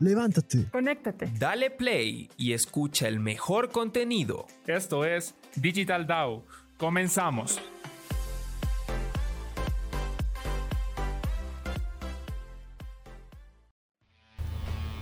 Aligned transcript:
Levántate. 0.00 0.64
Conéctate. 0.70 1.30
Dale 1.38 1.70
play 1.70 2.30
y 2.38 2.52
escucha 2.54 3.06
el 3.06 3.20
mejor 3.20 3.70
contenido. 3.70 4.46
Esto 4.66 5.04
es 5.04 5.34
Digital 5.56 6.06
DAO. 6.06 6.42
Comenzamos. 6.78 7.60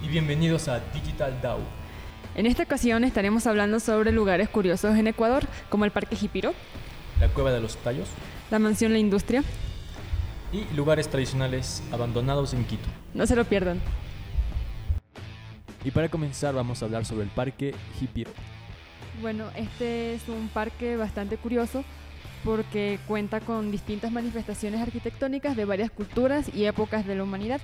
Y 0.03 0.09
bienvenidos 0.09 0.69
a 0.69 0.81
Digital 0.93 1.41
DAO. 1.43 1.61
En 2.35 2.47
esta 2.47 2.63
ocasión 2.63 3.05
estaremos 3.05 3.47
hablando 3.47 3.81
sobre 3.81 4.13
lugares 4.13 4.49
curiosos 4.49 4.97
en 4.97 5.07
Ecuador, 5.09 5.45
como 5.69 5.85
el 5.85 5.91
Parque 5.91 6.15
Jipiro, 6.17 6.55
la 7.21 7.29
Cueva 7.29 7.51
de 7.53 7.61
los 7.61 7.77
Tallos 7.79 8.09
la 8.51 8.59
Mansión 8.59 8.93
La 8.93 8.99
Industria. 8.99 9.43
y 10.53 10.65
lugares 10.75 11.09
tradicionales 11.09 11.83
abandonados 11.93 12.55
en 12.55 12.65
Quito. 12.65 12.89
No 13.13 13.27
se 13.27 13.37
lo 13.37 13.45
pierdan. 13.45 13.81
Y 15.85 15.91
para 15.91 16.09
comenzar 16.09 16.55
vamos 16.55 16.83
a 16.83 16.87
hablar 16.87 17.05
sobre 17.05 17.25
el 17.25 17.31
Parque 17.31 17.75
Jipiro. 17.99 18.31
Bueno, 19.21 19.47
este 19.57 20.15
es 20.15 20.29
un 20.29 20.49
parque 20.49 20.97
bastante 20.97 21.37
curioso 21.37 21.85
porque 22.45 22.99
cuenta 23.07 23.41
con 23.41 23.71
distintas 23.71 24.13
manifestaciones 24.13 24.81
arquitectónicas 24.81 25.57
de 25.57 25.65
varias 25.65 25.91
culturas 25.91 26.51
y 26.55 26.65
épocas 26.67 27.07
de 27.07 27.17
la 27.17 27.25
humanidad. 27.25 27.61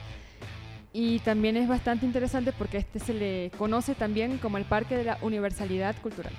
Y 0.93 1.19
también 1.21 1.57
es 1.57 1.69
bastante 1.69 2.07
interesante 2.07 2.53
porque 2.53 2.79
este 2.79 2.99
se 2.99 3.15
le 3.15 3.51
conoce 3.59 3.95
también 3.95 4.39
como 4.39 4.59
el 4.59 4.65
Parque 4.65 4.97
de 4.97 5.05
la 5.05 5.19
Universalidad 5.23 5.97
Cultural. 6.01 6.33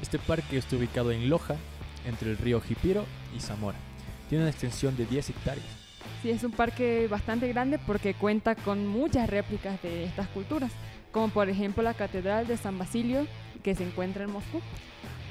Este 0.00 0.18
parque 0.18 0.56
está 0.56 0.76
ubicado 0.76 1.12
en 1.12 1.28
Loja, 1.28 1.54
entre 2.04 2.30
el 2.30 2.38
río 2.38 2.60
Jipiro 2.60 3.04
y 3.36 3.40
Zamora. 3.40 3.78
Tiene 4.28 4.44
una 4.44 4.50
extensión 4.50 4.96
de 4.96 5.06
10 5.06 5.30
hectáreas. 5.30 5.81
Sí, 6.22 6.30
es 6.30 6.44
un 6.44 6.52
parque 6.52 7.08
bastante 7.08 7.48
grande 7.48 7.78
porque 7.78 8.14
cuenta 8.14 8.54
con 8.54 8.86
muchas 8.86 9.28
réplicas 9.28 9.80
de 9.82 10.04
estas 10.04 10.28
culturas, 10.28 10.72
como 11.10 11.28
por 11.28 11.48
ejemplo 11.48 11.82
la 11.82 11.94
Catedral 11.94 12.46
de 12.46 12.56
San 12.56 12.78
Basilio, 12.78 13.26
que 13.62 13.74
se 13.74 13.84
encuentra 13.84 14.24
en 14.24 14.30
Moscú. 14.30 14.60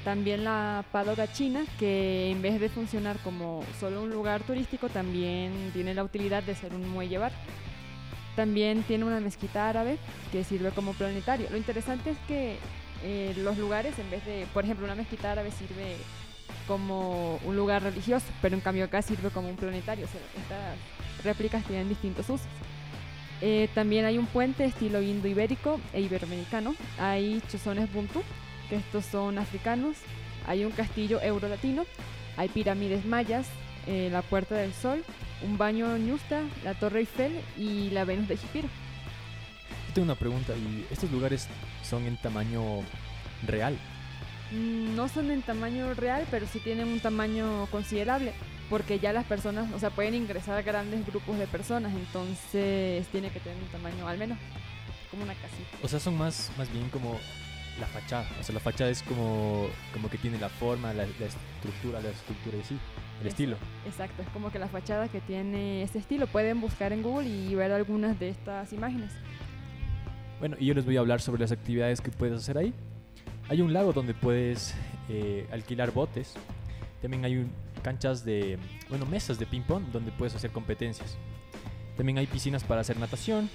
También 0.04 0.44
la 0.44 0.84
Padoga 0.90 1.32
China, 1.32 1.64
que 1.78 2.30
en 2.30 2.42
vez 2.42 2.60
de 2.60 2.68
funcionar 2.68 3.18
como 3.18 3.64
solo 3.78 4.02
un 4.02 4.10
lugar 4.10 4.42
turístico, 4.42 4.88
también 4.88 5.70
tiene 5.72 5.94
la 5.94 6.02
utilidad 6.02 6.42
de 6.42 6.54
ser 6.54 6.74
un 6.74 6.88
muelle 6.88 7.18
bar. 7.18 7.32
También 8.34 8.82
tiene 8.82 9.04
una 9.04 9.20
mezquita 9.20 9.68
árabe 9.68 9.98
que 10.32 10.42
sirve 10.42 10.70
como 10.70 10.92
planetario. 10.92 11.48
Lo 11.50 11.56
interesante 11.56 12.10
es 12.10 12.18
que 12.26 12.56
eh, 13.04 13.34
los 13.38 13.58
lugares, 13.58 13.98
en 13.98 14.10
vez 14.10 14.24
de, 14.24 14.46
por 14.52 14.64
ejemplo, 14.64 14.86
una 14.86 14.94
mezquita 14.94 15.32
árabe 15.32 15.50
sirve 15.52 15.96
como 16.66 17.36
un 17.44 17.56
lugar 17.56 17.82
religioso, 17.82 18.26
pero 18.40 18.54
en 18.54 18.60
cambio 18.60 18.84
acá 18.84 19.02
sirve 19.02 19.30
como 19.30 19.48
un 19.48 19.56
planetario. 19.56 20.06
O 20.06 20.08
sea, 20.08 20.20
estas 20.40 21.24
réplicas 21.24 21.64
tienen 21.64 21.88
distintos 21.88 22.28
usos. 22.28 22.46
Eh, 23.40 23.68
también 23.74 24.04
hay 24.04 24.18
un 24.18 24.26
puente 24.26 24.64
estilo 24.64 25.02
indo-ibérico 25.02 25.80
e 25.92 26.00
iberoamericano. 26.00 26.74
Hay 26.98 27.42
chozones 27.50 27.92
Buntu, 27.92 28.22
que 28.68 28.76
estos 28.76 29.04
son 29.04 29.38
africanos. 29.38 29.96
Hay 30.46 30.64
un 30.64 30.70
castillo 30.72 31.20
euro-latino. 31.20 31.84
Hay 32.36 32.48
pirámides 32.48 33.04
mayas, 33.04 33.46
eh, 33.86 34.08
la 34.10 34.22
Puerta 34.22 34.54
del 34.54 34.72
Sol, 34.72 35.04
un 35.42 35.58
baño 35.58 35.98
ñusta, 35.98 36.42
la 36.64 36.74
Torre 36.74 37.00
Eiffel 37.00 37.32
y 37.58 37.90
la 37.90 38.04
Venus 38.04 38.28
de 38.28 38.36
Jipiro. 38.36 38.68
Yo 39.88 39.94
tengo 39.94 40.04
una 40.04 40.14
pregunta, 40.14 40.54
¿y 40.56 40.86
estos 40.90 41.10
lugares 41.10 41.48
son 41.82 42.06
en 42.06 42.16
tamaño 42.16 42.62
real? 43.46 43.76
Mm, 44.52 44.94
No 44.96 45.08
son 45.08 45.30
en 45.30 45.42
tamaño 45.42 45.94
real, 45.94 46.26
pero 46.30 46.46
sí 46.46 46.58
tienen 46.60 46.88
un 46.88 47.00
tamaño 47.00 47.66
considerable, 47.70 48.32
porque 48.68 48.98
ya 48.98 49.12
las 49.12 49.24
personas, 49.24 49.72
o 49.72 49.78
sea, 49.78 49.90
pueden 49.90 50.14
ingresar 50.14 50.62
grandes 50.62 51.06
grupos 51.06 51.38
de 51.38 51.46
personas, 51.46 51.92
entonces 51.94 53.06
tiene 53.08 53.30
que 53.30 53.40
tener 53.40 53.58
un 53.62 53.68
tamaño 53.68 54.06
al 54.06 54.18
menos 54.18 54.38
como 55.10 55.22
una 55.24 55.34
casita. 55.34 55.76
O 55.82 55.88
sea, 55.88 55.98
son 56.00 56.16
más, 56.16 56.50
más 56.58 56.70
bien 56.72 56.88
como 56.90 57.18
la 57.80 57.86
fachada. 57.86 58.26
O 58.40 58.42
sea, 58.42 58.52
la 58.54 58.60
fachada 58.60 58.90
es 58.90 59.02
como, 59.02 59.66
como 59.92 60.10
que 60.10 60.18
tiene 60.18 60.38
la 60.38 60.48
forma, 60.50 60.92
la, 60.92 61.06
la 61.06 61.26
estructura, 61.26 62.00
la 62.00 62.10
escultura 62.10 62.56
y 62.58 62.64
sí, 62.64 62.76
el 63.20 63.26
Es- 63.26 63.32
estilo. 63.32 63.56
Exacto, 63.86 64.22
es 64.22 64.28
como 64.28 64.50
que 64.52 64.58
la 64.58 64.68
fachada 64.68 65.08
que 65.08 65.20
tiene 65.22 65.82
ese 65.82 65.98
estilo. 65.98 66.26
Pueden 66.26 66.60
buscar 66.60 66.92
en 66.92 67.02
Google 67.02 67.28
y 67.28 67.54
ver 67.54 67.72
algunas 67.72 68.18
de 68.18 68.28
estas 68.28 68.72
imágenes. 68.74 69.12
Bueno, 70.38 70.56
y 70.58 70.66
yo 70.66 70.74
les 70.74 70.84
voy 70.84 70.96
a 70.96 71.00
hablar 71.00 71.20
sobre 71.22 71.40
las 71.40 71.52
actividades 71.52 72.00
que 72.00 72.10
puedes 72.10 72.36
hacer 72.36 72.58
ahí. 72.58 72.74
Hay 73.48 73.60
un 73.60 73.72
lago 73.72 73.92
donde 73.92 74.14
puedes 74.14 74.74
eh, 75.08 75.46
alquilar 75.52 75.90
botes. 75.92 76.34
También 77.00 77.24
hay 77.24 77.36
un- 77.36 77.50
canchas 77.82 78.24
de, 78.24 78.58
bueno, 78.88 79.06
mesas 79.06 79.38
de 79.38 79.46
ping-pong 79.46 79.86
donde 79.92 80.12
puedes 80.12 80.34
hacer 80.36 80.50
competencias. 80.52 81.16
También 81.96 82.18
hay 82.18 82.26
piscinas 82.26 82.62
para 82.62 82.80
hacer 82.80 82.96
natación 82.98 83.50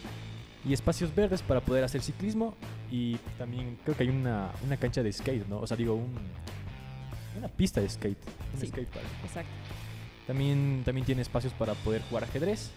y 0.67 0.73
espacios 0.73 1.15
verdes 1.15 1.41
para 1.41 1.61
poder 1.61 1.83
hacer 1.85 2.01
ciclismo. 2.01 2.53
Y 2.91 3.15
también 3.37 3.77
creo 3.83 3.95
que 3.95 4.03
hay 4.03 4.09
una, 4.09 4.51
una 4.65 4.75
cancha 4.77 5.01
de 5.01 5.11
skate, 5.13 5.47
¿no? 5.47 5.59
O 5.59 5.67
sea, 5.67 5.77
digo, 5.77 5.93
un, 5.95 6.13
una 7.37 7.47
pista 7.47 7.79
de 7.81 7.89
skate. 7.89 8.17
Un 8.53 8.59
Sí. 8.59 8.67
skate 8.67 8.87
park. 8.89 9.05
Exacto. 9.23 9.49
También, 10.27 10.81
también 10.83 11.05
tiene 11.05 11.21
espacios 11.21 11.53
para 11.53 11.73
poder 11.73 12.01
jugar 12.09 12.25
ajedrez, 12.25 12.69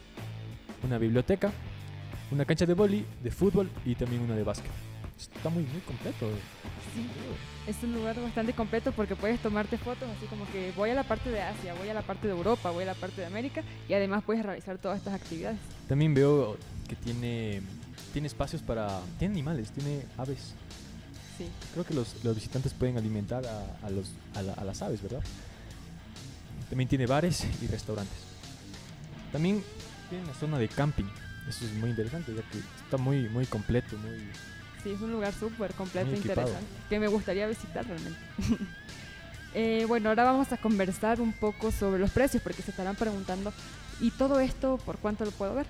una 0.84 0.98
biblioteca, 0.98 1.50
una 2.30 2.44
cancha 2.44 2.64
de 2.64 2.74
vóley, 2.74 3.04
de 3.24 3.30
fútbol 3.32 3.68
y 3.84 3.96
también 3.96 4.22
una 4.22 4.36
de 4.36 4.44
básquet. 4.44 4.70
Está 5.20 5.50
muy, 5.50 5.64
muy 5.64 5.80
completo. 5.82 6.30
Sí. 6.94 7.06
Es 7.66 7.76
un 7.82 7.92
lugar 7.94 8.18
bastante 8.20 8.52
completo 8.52 8.90
porque 8.92 9.14
puedes 9.14 9.38
tomarte 9.40 9.76
fotos 9.78 10.08
así 10.16 10.26
como 10.26 10.50
que 10.50 10.72
voy 10.76 10.90
a 10.90 10.94
la 10.94 11.04
parte 11.04 11.30
de 11.30 11.40
Asia, 11.42 11.74
voy 11.74 11.88
a 11.88 11.94
la 11.94 12.02
parte 12.02 12.26
de 12.26 12.32
Europa, 12.32 12.70
voy 12.70 12.82
a 12.84 12.86
la 12.86 12.94
parte 12.94 13.20
de 13.20 13.26
América 13.26 13.62
y 13.88 13.92
además 13.94 14.22
puedes 14.24 14.42
realizar 14.44 14.78
todas 14.78 14.98
estas 14.98 15.14
actividades. 15.14 15.58
También 15.88 16.14
veo 16.14 16.56
que 16.88 16.96
tiene, 16.96 17.60
tiene 18.12 18.26
espacios 18.28 18.62
para... 18.62 19.00
Tiene 19.18 19.34
animales, 19.34 19.70
tiene 19.70 20.02
aves. 20.16 20.54
Sí. 21.38 21.46
Creo 21.72 21.84
que 21.84 21.94
los, 21.94 22.24
los 22.24 22.34
visitantes 22.34 22.72
pueden 22.74 22.96
alimentar 22.98 23.44
a, 23.46 23.86
a 23.86 23.90
los, 23.90 24.10
a, 24.34 24.42
la- 24.42 24.54
a 24.54 24.64
las 24.64 24.82
aves, 24.82 25.02
¿verdad? 25.02 25.22
También 26.68 26.88
tiene 26.88 27.06
bares 27.06 27.46
y 27.62 27.66
restaurantes. 27.66 28.18
También 29.32 29.62
tiene 30.08 30.24
una 30.24 30.34
zona 30.34 30.58
de 30.58 30.68
camping. 30.68 31.04
Eso 31.48 31.64
es 31.64 31.72
muy 31.74 31.90
interesante, 31.90 32.34
ya 32.34 32.42
que 32.50 32.58
está 32.84 32.96
muy, 32.96 33.28
muy 33.28 33.46
completo, 33.46 33.96
muy... 33.98 34.18
Sí, 34.82 34.90
es 34.92 35.00
un 35.00 35.12
lugar 35.12 35.32
súper 35.34 35.72
completo 35.74 36.10
e 36.10 36.16
interesante 36.16 36.66
que 36.88 36.98
me 36.98 37.08
gustaría 37.08 37.46
visitar 37.46 37.86
realmente. 37.86 38.18
Eh, 39.52 39.84
bueno, 39.88 40.10
ahora 40.10 40.22
vamos 40.22 40.52
a 40.52 40.56
conversar 40.58 41.20
un 41.20 41.32
poco 41.32 41.72
sobre 41.72 41.98
los 41.98 42.12
precios 42.12 42.40
porque 42.40 42.62
se 42.62 42.70
estarán 42.70 42.94
preguntando, 42.94 43.52
¿y 44.00 44.12
todo 44.12 44.38
esto 44.38 44.78
por 44.86 44.98
cuánto 44.98 45.24
lo 45.24 45.32
puedo 45.32 45.56
ver? 45.56 45.66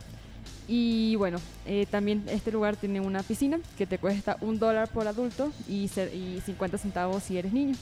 Y 0.69 1.16
bueno, 1.16 1.38
eh, 1.65 1.87
también 1.91 2.25
este 2.28 2.53
lugar 2.53 2.76
tiene 2.76 3.00
una 3.00 3.22
piscina 3.22 3.59
que 3.78 3.87
te 3.87 3.97
cuesta 3.97 4.37
un 4.43 4.59
dólar 4.59 4.88
por 4.88 5.09
adulto 5.09 5.50
y, 5.66 5.88
ce- 5.88 6.15
y 6.15 6.43
50 6.44 6.76
centavos 6.76 7.22
si 7.22 7.38
eres 7.38 7.54
niño. 7.54 7.75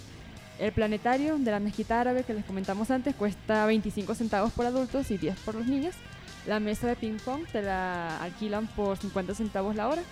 El 0.61 0.71
planetario 0.71 1.37
de 1.37 1.50
la 1.50 1.59
mezquita 1.59 2.00
árabe 2.00 2.22
que 2.22 2.33
les 2.33 2.44
comentamos 2.44 2.93
antes 2.93 3.17
cuesta 3.17 3.67
25 3.67 4.15
centavos 4.15 4.53
por 4.53 4.67
adultos 4.67 5.11
y 5.11 5.19
10 5.19 5.37
por 5.41 5.56
los 5.56 5.67
niños. 5.67 5.97
La 6.47 6.61
mesa 6.61 6.87
de 6.87 6.94
ping 6.94 7.17
pong 7.25 7.44
te 7.50 7.61
la 7.61 8.22
alquilan 8.22 8.69
por 8.69 8.97
50 8.99 9.34
centavos 9.34 9.75
la 9.75 9.88
hora. 9.88 10.03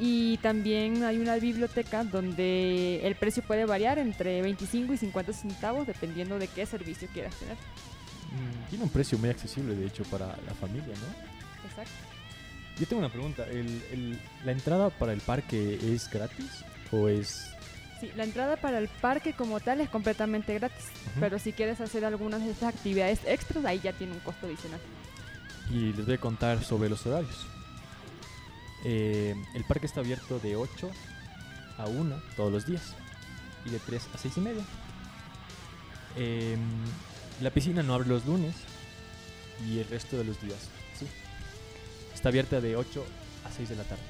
Y 0.00 0.38
también 0.38 1.04
hay 1.04 1.18
una 1.18 1.36
biblioteca 1.36 2.04
donde 2.04 3.06
el 3.06 3.14
precio 3.16 3.42
puede 3.42 3.66
variar 3.66 3.98
entre 3.98 4.40
25 4.40 4.94
y 4.94 4.96
50 4.96 5.32
centavos 5.34 5.86
dependiendo 5.86 6.38
de 6.38 6.48
qué 6.48 6.64
servicio 6.64 7.06
quieras 7.12 7.34
tener. 7.36 7.56
Mm, 7.56 8.68
Tiene 8.70 8.84
un 8.84 8.90
precio 8.90 9.18
muy 9.18 9.28
accesible, 9.28 9.74
de 9.74 9.86
hecho, 9.86 10.04
para 10.04 10.26
la 10.46 10.54
familia, 10.58 10.86
¿no? 10.94 11.68
Exacto. 11.68 11.90
Yo 12.78 12.86
tengo 12.86 13.00
una 13.00 13.10
pregunta. 13.12 13.44
¿El, 13.46 13.82
el- 13.92 14.18
¿La 14.44 14.52
entrada 14.52 14.88
para 14.88 15.12
el 15.12 15.20
parque 15.20 15.78
es 15.92 16.08
gratis? 16.10 16.64
¿O 16.92 17.08
es...? 17.08 17.50
Sí, 18.00 18.10
la 18.16 18.24
entrada 18.24 18.56
para 18.56 18.78
el 18.78 18.88
parque 18.88 19.34
como 19.34 19.60
tal 19.60 19.82
es 19.82 19.90
completamente 19.90 20.54
gratis, 20.54 20.86
pero 21.20 21.38
si 21.38 21.52
quieres 21.52 21.82
hacer 21.82 22.02
algunas 22.06 22.42
de 22.42 22.52
estas 22.52 22.74
actividades 22.74 23.20
extras, 23.26 23.62
ahí 23.66 23.78
ya 23.84 23.92
tiene 23.92 24.14
un 24.14 24.20
costo 24.20 24.46
adicional. 24.46 24.80
Y 25.70 25.92
les 25.92 26.06
voy 26.06 26.14
a 26.14 26.18
contar 26.18 26.64
sobre 26.64 26.88
los 26.88 27.04
horarios. 27.04 27.46
Eh, 28.84 29.34
el 29.54 29.64
parque 29.64 29.86
está 29.86 30.00
abierto 30.00 30.38
de 30.38 30.56
8 30.56 30.90
a 31.78 31.86
1 31.86 32.22
todos 32.36 32.52
los 32.52 32.66
días. 32.66 32.94
Y 33.66 33.70
de 33.70 33.78
3 33.78 34.08
a 34.14 34.18
6 34.18 34.36
y 34.36 34.40
media. 34.40 34.64
Em, 36.16 36.60
la 37.40 37.50
piscina 37.50 37.82
no 37.82 37.94
abre 37.94 38.08
los 38.08 38.24
lunes. 38.26 38.54
Y 39.66 39.78
el 39.78 39.88
resto 39.88 40.16
de 40.16 40.24
los 40.24 40.40
días, 40.40 40.68
sí. 40.98 41.06
Está 42.14 42.30
abierta 42.30 42.60
de 42.60 42.76
8 42.76 43.04
a 43.44 43.52
6 43.52 43.68
de 43.68 43.76
la 43.76 43.84
tarde. 43.84 44.02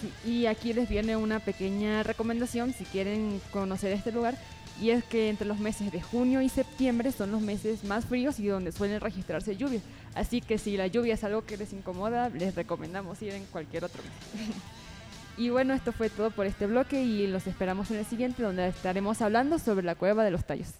Sí, 0.00 0.30
y 0.30 0.46
aquí 0.46 0.74
les 0.74 0.88
viene 0.88 1.16
una 1.16 1.40
pequeña 1.40 2.02
recomendación 2.02 2.74
si 2.74 2.84
quieren 2.84 3.40
conocer 3.50 3.92
este 3.92 4.12
lugar. 4.12 4.36
Y 4.80 4.90
es 4.90 5.04
que 5.04 5.28
entre 5.28 5.46
los 5.46 5.58
meses 5.58 5.90
de 5.90 6.00
junio 6.00 6.40
y 6.40 6.48
septiembre 6.48 7.10
son 7.10 7.32
los 7.32 7.40
meses 7.40 7.82
más 7.84 8.04
fríos 8.04 8.38
y 8.38 8.46
donde 8.46 8.72
suelen 8.72 9.00
registrarse 9.00 9.56
lluvias. 9.56 9.82
Así 10.14 10.40
que 10.40 10.58
si 10.58 10.76
la 10.76 10.86
lluvia 10.86 11.14
es 11.14 11.24
algo 11.24 11.44
que 11.44 11.56
les 11.56 11.72
incomoda, 11.72 12.28
les 12.28 12.54
recomendamos 12.54 13.20
ir 13.22 13.34
en 13.34 13.44
cualquier 13.46 13.84
otro 13.84 14.02
mes. 14.02 14.48
y 15.36 15.50
bueno, 15.50 15.74
esto 15.74 15.92
fue 15.92 16.10
todo 16.10 16.30
por 16.30 16.46
este 16.46 16.66
bloque 16.66 17.02
y 17.02 17.26
los 17.26 17.46
esperamos 17.46 17.90
en 17.90 17.98
el 17.98 18.06
siguiente 18.06 18.42
donde 18.42 18.68
estaremos 18.68 19.20
hablando 19.20 19.58
sobre 19.58 19.84
la 19.84 19.96
cueva 19.96 20.24
de 20.24 20.30
los 20.30 20.44
tallos. 20.44 20.74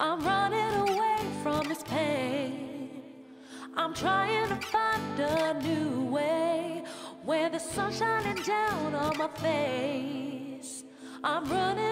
I'm 0.00 0.20
running 0.20 0.74
away 0.88 1.18
from 1.42 1.68
this 1.68 1.82
pain. 1.82 3.02
I'm 3.76 3.92
trying 3.92 4.48
to 4.48 4.56
find 4.68 5.20
a 5.20 5.54
new 5.62 6.10
way. 6.10 6.82
When 7.24 7.52
the 7.52 7.58
sun's 7.58 7.98
shining 7.98 8.42
down 8.42 8.94
on 8.94 9.18
my 9.18 9.28
face. 9.28 10.84
I'm 11.22 11.44
running 11.50 11.85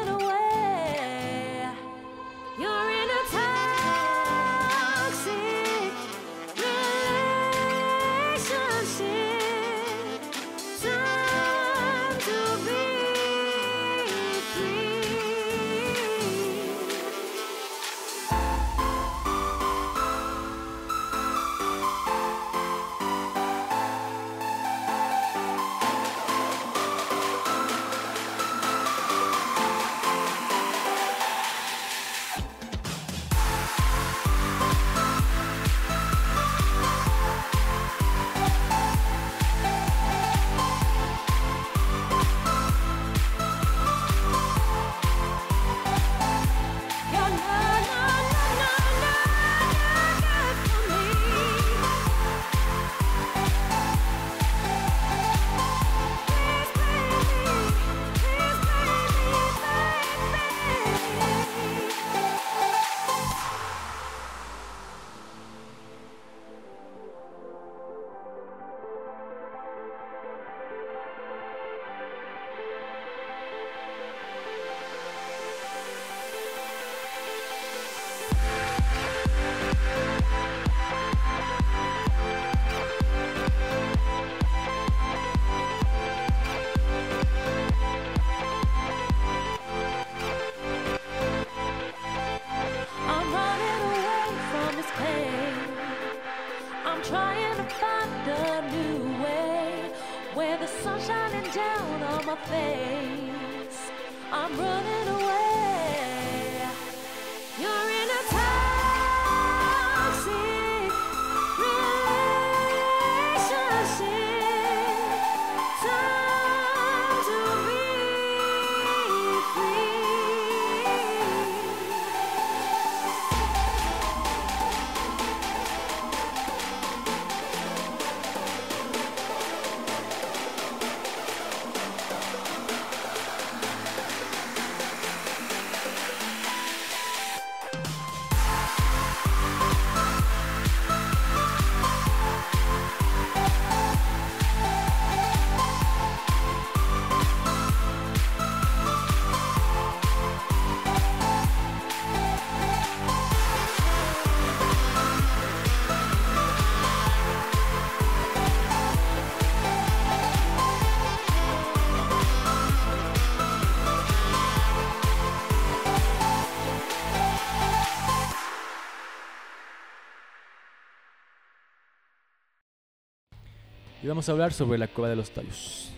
vamos 174.14 174.28
a 174.28 174.32
hablar 174.32 174.52
sobre 174.52 174.78
la 174.78 174.86
cueva 174.86 175.08
de 175.08 175.16
los 175.16 175.30
tallos. 175.32 175.90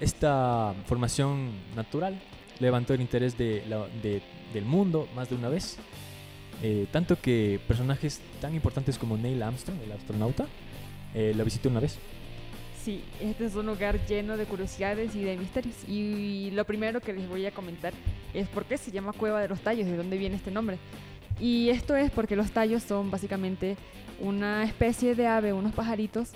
Esta 0.00 0.74
formación 0.86 1.50
natural 1.76 2.18
levantó 2.60 2.94
el 2.94 3.02
interés 3.02 3.36
de 3.36 3.62
la- 3.68 3.88
de- 4.02 4.22
del 4.54 4.64
mundo 4.64 5.06
más 5.14 5.28
de 5.28 5.36
una 5.36 5.50
vez. 5.50 5.76
eh, 6.62 6.86
tanto 6.92 7.18
que 7.18 7.58
personajes 7.66 8.20
tan 8.38 8.54
importantes 8.54 8.98
como 8.98 9.16
Neil 9.16 9.42
Armstrong, 9.42 9.78
el 9.82 9.92
astronauta, 9.92 10.46
eh, 11.14 11.32
la 11.34 11.42
visitó 11.42 11.70
una 11.70 11.80
vez. 11.80 11.98
Sí, 12.84 13.02
este 13.18 13.46
es 13.46 13.54
un 13.54 13.64
lugar 13.64 13.98
lleno 14.06 14.36
de 14.36 14.44
curiosidades 14.44 15.14
y 15.14 15.22
de 15.24 15.38
misterios. 15.38 15.74
Y 15.88 16.50
lo 16.52 16.66
primero 16.66 17.00
que 17.00 17.14
les 17.14 17.26
voy 17.30 17.46
a 17.46 17.50
comentar 17.50 17.94
es 18.34 18.46
por 18.48 18.66
qué 18.66 18.76
se 18.76 18.90
llama 18.90 19.14
Cueva 19.14 19.40
de 19.40 19.48
los 19.48 19.60
Tallos, 19.60 19.86
de 19.86 19.96
dónde 19.96 20.18
viene 20.18 20.36
este 20.36 20.50
nombre. 20.50 20.76
Y 21.40 21.70
esto 21.70 21.96
es 21.96 22.10
porque 22.10 22.36
los 22.36 22.50
tallos 22.50 22.82
son 22.82 23.10
básicamente 23.10 23.78
una 24.20 24.62
especie 24.64 25.14
de 25.14 25.26
ave, 25.28 25.54
unos 25.54 25.72
pajaritos 25.72 26.32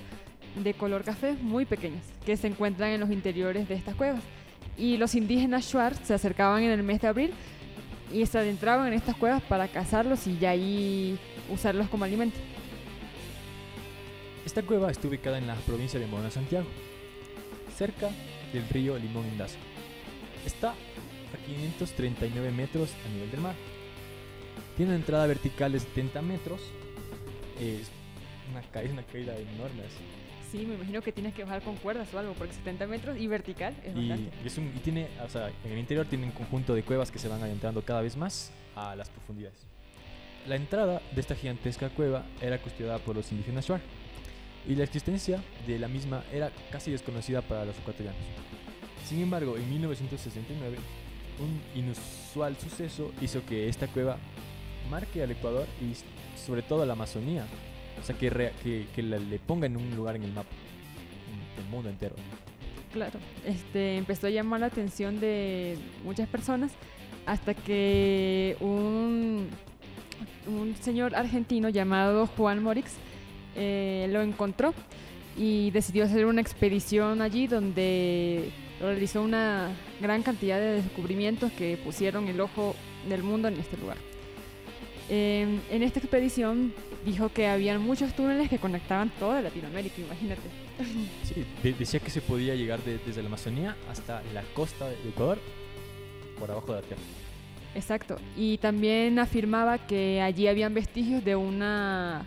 de 0.56 0.74
color 0.74 1.02
café 1.04 1.34
muy 1.40 1.64
pequeños 1.64 2.02
que 2.24 2.36
se 2.36 2.46
encuentran 2.46 2.90
en 2.90 3.00
los 3.00 3.10
interiores 3.10 3.68
de 3.68 3.74
estas 3.74 3.94
cuevas. 3.94 4.22
Y 4.78 4.96
los 4.96 5.14
indígenas 5.14 5.64
Shuar 5.66 5.94
se 6.04 6.14
acercaban 6.14 6.62
en 6.62 6.70
el 6.70 6.82
mes 6.82 7.00
de 7.00 7.08
abril 7.08 7.32
y 8.12 8.24
se 8.26 8.38
adentraban 8.38 8.86
en 8.88 8.94
estas 8.94 9.16
cuevas 9.16 9.42
para 9.42 9.68
cazarlos 9.68 10.26
y 10.26 10.38
ya 10.38 10.50
ahí 10.50 11.18
usarlos 11.52 11.88
como 11.88 12.04
alimento. 12.04 12.38
Esta 14.44 14.62
cueva 14.62 14.90
está 14.90 15.08
ubicada 15.08 15.38
en 15.38 15.46
la 15.46 15.54
provincia 15.56 15.98
de 15.98 16.06
Morona, 16.06 16.30
Santiago, 16.30 16.66
cerca 17.76 18.10
del 18.52 18.68
río 18.68 18.98
Limón 18.98 19.26
Indazo. 19.26 19.56
Está 20.44 20.70
a 20.70 21.36
539 21.46 22.50
metros 22.52 22.90
a 23.06 23.08
nivel 23.12 23.30
del 23.30 23.40
mar. 23.40 23.54
Tiene 24.76 24.90
una 24.92 24.98
entrada 25.00 25.26
vertical 25.26 25.72
de 25.72 25.80
70 25.80 26.20
metros. 26.22 26.60
Es 27.60 27.88
una, 28.50 28.60
ca- 28.70 28.82
es 28.82 28.90
una 28.92 29.02
caída 29.04 29.34
enorme. 29.36 29.82
así. 29.82 30.04
Sí, 30.54 30.64
me 30.66 30.74
imagino 30.74 31.02
que 31.02 31.10
tienes 31.10 31.34
que 31.34 31.42
bajar 31.42 31.62
con 31.62 31.74
cuerdas 31.76 32.06
o 32.14 32.18
algo, 32.20 32.32
porque 32.34 32.52
70 32.54 32.86
metros 32.86 33.18
y 33.18 33.26
vertical 33.26 33.74
es 33.84 33.96
Y, 33.96 34.08
bastante. 34.08 34.46
es 34.46 34.56
un- 34.58 34.68
y 34.76 34.78
tiene, 34.78 35.08
o 35.24 35.28
sea, 35.28 35.50
en 35.64 35.72
el 35.72 35.78
interior 35.80 36.06
tiene 36.06 36.26
un 36.26 36.30
conjunto 36.30 36.74
de 36.76 36.84
cuevas 36.84 37.10
que 37.10 37.18
se 37.18 37.26
van 37.26 37.42
adentrando 37.42 37.82
cada 37.82 38.02
vez 38.02 38.16
más 38.16 38.52
a 38.76 38.94
las 38.94 39.08
profundidades. 39.10 39.58
La 40.46 40.54
entrada 40.54 41.02
de 41.12 41.20
esta 41.20 41.34
gigantesca 41.34 41.88
cueva 41.88 42.24
era 42.40 42.58
custodiada 42.62 42.98
por 43.00 43.16
los 43.16 43.32
indígenas 43.32 43.66
Shuar 43.66 43.80
y 44.68 44.76
la 44.76 44.84
existencia 44.84 45.42
de 45.66 45.76
la 45.80 45.88
misma 45.88 46.22
era 46.32 46.52
casi 46.70 46.92
desconocida 46.92 47.42
para 47.42 47.64
los 47.64 47.76
ecuatorianos. 47.78 48.20
Sin 49.08 49.22
embargo, 49.22 49.56
en 49.56 49.68
1969, 49.68 50.76
un 51.40 51.60
inusual 51.80 52.56
suceso 52.58 53.10
hizo 53.20 53.44
que 53.44 53.68
esta 53.68 53.88
cueva 53.88 54.18
marque 54.88 55.20
al 55.20 55.32
Ecuador 55.32 55.66
y 55.82 55.94
sobre 56.38 56.62
todo 56.62 56.82
a 56.82 56.86
la 56.86 56.92
Amazonía. 56.92 57.44
O 58.00 58.04
sea, 58.04 58.16
que, 58.16 58.28
rea- 58.30 58.52
que, 58.62 58.86
que 58.94 59.02
le 59.02 59.38
ponga 59.38 59.66
en 59.66 59.76
un 59.76 59.94
lugar 59.96 60.16
en 60.16 60.24
el 60.24 60.32
mapa 60.32 60.48
del 61.56 61.66
mundo 61.70 61.88
entero. 61.88 62.14
Claro, 62.92 63.18
este, 63.44 63.96
empezó 63.96 64.26
a 64.28 64.30
llamar 64.30 64.60
la 64.60 64.66
atención 64.66 65.18
de 65.20 65.76
muchas 66.04 66.28
personas 66.28 66.70
hasta 67.26 67.54
que 67.54 68.56
un, 68.60 69.48
un 70.46 70.76
señor 70.80 71.14
argentino 71.16 71.68
llamado 71.70 72.26
Juan 72.36 72.62
Morix 72.62 72.92
eh, 73.56 74.06
lo 74.10 74.20
encontró 74.22 74.74
y 75.36 75.70
decidió 75.72 76.04
hacer 76.04 76.26
una 76.26 76.40
expedición 76.40 77.20
allí 77.22 77.46
donde 77.48 78.50
realizó 78.80 79.22
una 79.22 79.70
gran 80.00 80.22
cantidad 80.22 80.58
de 80.60 80.82
descubrimientos 80.82 81.50
que 81.52 81.76
pusieron 81.78 82.28
el 82.28 82.40
ojo 82.40 82.76
del 83.08 83.22
mundo 83.22 83.48
en 83.48 83.54
este 83.58 83.76
lugar. 83.76 83.96
Eh, 85.10 85.58
en 85.70 85.82
esta 85.82 85.98
expedición 85.98 86.72
dijo 87.04 87.28
que 87.28 87.46
habían 87.46 87.80
muchos 87.82 88.14
túneles 88.14 88.48
que 88.48 88.58
conectaban 88.58 89.10
toda 89.18 89.42
Latinoamérica, 89.42 90.00
imagínate. 90.00 90.42
Sí, 91.24 91.44
de- 91.62 91.72
decía 91.74 92.00
que 92.00 92.10
se 92.10 92.20
podía 92.22 92.54
llegar 92.54 92.82
de- 92.82 92.98
desde 92.98 93.20
la 93.22 93.28
Amazonía 93.28 93.76
hasta 93.90 94.22
la 94.32 94.42
costa 94.54 94.88
de 94.88 94.94
Ecuador 95.08 95.38
por 96.38 96.50
abajo 96.50 96.74
de 96.74 96.80
la 96.80 96.86
tierra. 96.86 97.02
Exacto. 97.74 98.16
Y 98.36 98.58
también 98.58 99.18
afirmaba 99.18 99.78
que 99.78 100.20
allí 100.22 100.46
habían 100.48 100.72
vestigios 100.74 101.24
de 101.24 101.36
una 101.36 102.22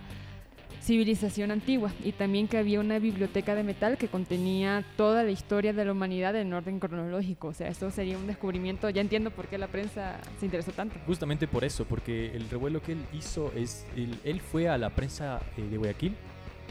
civilización 0.88 1.52
antigua 1.52 1.92
y 2.02 2.14
también 2.14 2.48
que 2.48 2.58
había 2.58 2.80
una 2.80 2.98
biblioteca 2.98 3.56
de 3.56 3.64
metal 3.64 3.98
que 3.98 4.08
contenía 4.08 4.86
toda 4.96 5.24
la 5.24 5.32
historia 5.32 5.74
de 5.74 5.84
la 5.84 5.92
humanidad 5.92 6.34
en 6.38 6.54
orden 6.54 6.80
cronológico. 6.80 7.50
O 7.50 7.54
sea, 7.54 7.68
eso 7.68 7.92
sería 7.92 8.18
un 8.18 8.26
descubrimiento. 8.26 8.90
Ya 8.90 9.02
entiendo 9.02 9.30
por 9.30 9.48
qué 9.48 9.58
la 9.58 9.68
prensa 9.68 10.18
se 10.40 10.46
interesó 10.46 10.72
tanto. 10.72 10.98
Justamente 11.06 11.46
por 11.46 11.66
eso, 11.66 11.84
porque 11.84 12.32
el 12.34 12.50
revuelo 12.50 12.82
que 12.82 12.94
él 12.94 13.06
hizo 13.12 13.52
es, 13.54 13.86
él, 13.98 14.18
él 14.24 14.40
fue 14.40 14.70
a 14.70 14.78
la 14.78 14.90
prensa 14.92 15.42
eh, 15.58 15.62
de 15.64 15.76
Guayaquil, 15.76 16.16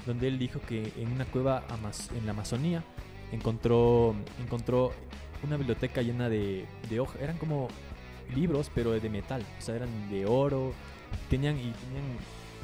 donde 0.07 0.29
él 0.29 0.39
dijo 0.39 0.61
que 0.67 0.93
en 0.97 1.13
una 1.13 1.27
cueva 1.27 1.63
en 2.17 2.25
la 2.25 2.33
Amazonía 2.33 2.83
encontró, 3.33 4.17
encontró 4.43 4.93
una 5.45 5.59
biblioteca 5.59 6.01
llena 6.01 6.31
de, 6.31 6.65
de 6.89 7.01
hojas, 7.01 7.21
eran 7.21 7.37
como 7.37 7.69
libros, 8.35 8.71
pero 8.75 8.93
de 8.93 9.11
metal, 9.11 9.45
o 9.59 9.61
sea, 9.61 9.77
eran 9.77 9.91
de 10.11 10.25
oro, 10.25 10.73
tenían, 11.29 11.57
y 11.59 11.71
tenían 11.71 12.17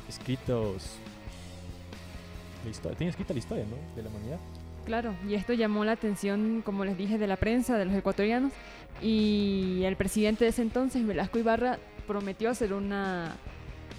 escritos, 0.09 0.99
la 2.64 2.71
historia, 2.71 2.97
tenían 2.97 3.11
escrita 3.11 3.33
la 3.33 3.38
historia, 3.38 3.64
¿no? 3.64 3.76
De 3.97 4.02
la 4.02 4.09
humanidad. 4.09 4.38
Claro, 4.85 5.14
y 5.28 5.35
esto 5.35 5.52
llamó 5.52 5.85
la 5.85 5.92
atención, 5.92 6.62
como 6.64 6.85
les 6.85 6.99
dije, 6.99 7.19
de 7.19 7.26
la 7.26 7.37
prensa, 7.37 7.78
de 7.78 7.85
los 7.85 7.95
ecuatorianos, 7.95 8.52
y 9.00 9.83
el 9.85 9.97
presidente 9.97 10.45
de 10.45 10.50
ese 10.50 10.62
entonces, 10.62 11.07
Velasco 11.07 11.38
Ibarra, 11.38 11.78
prometió 12.07 12.50
hacer 12.50 12.73
una, 12.73 13.37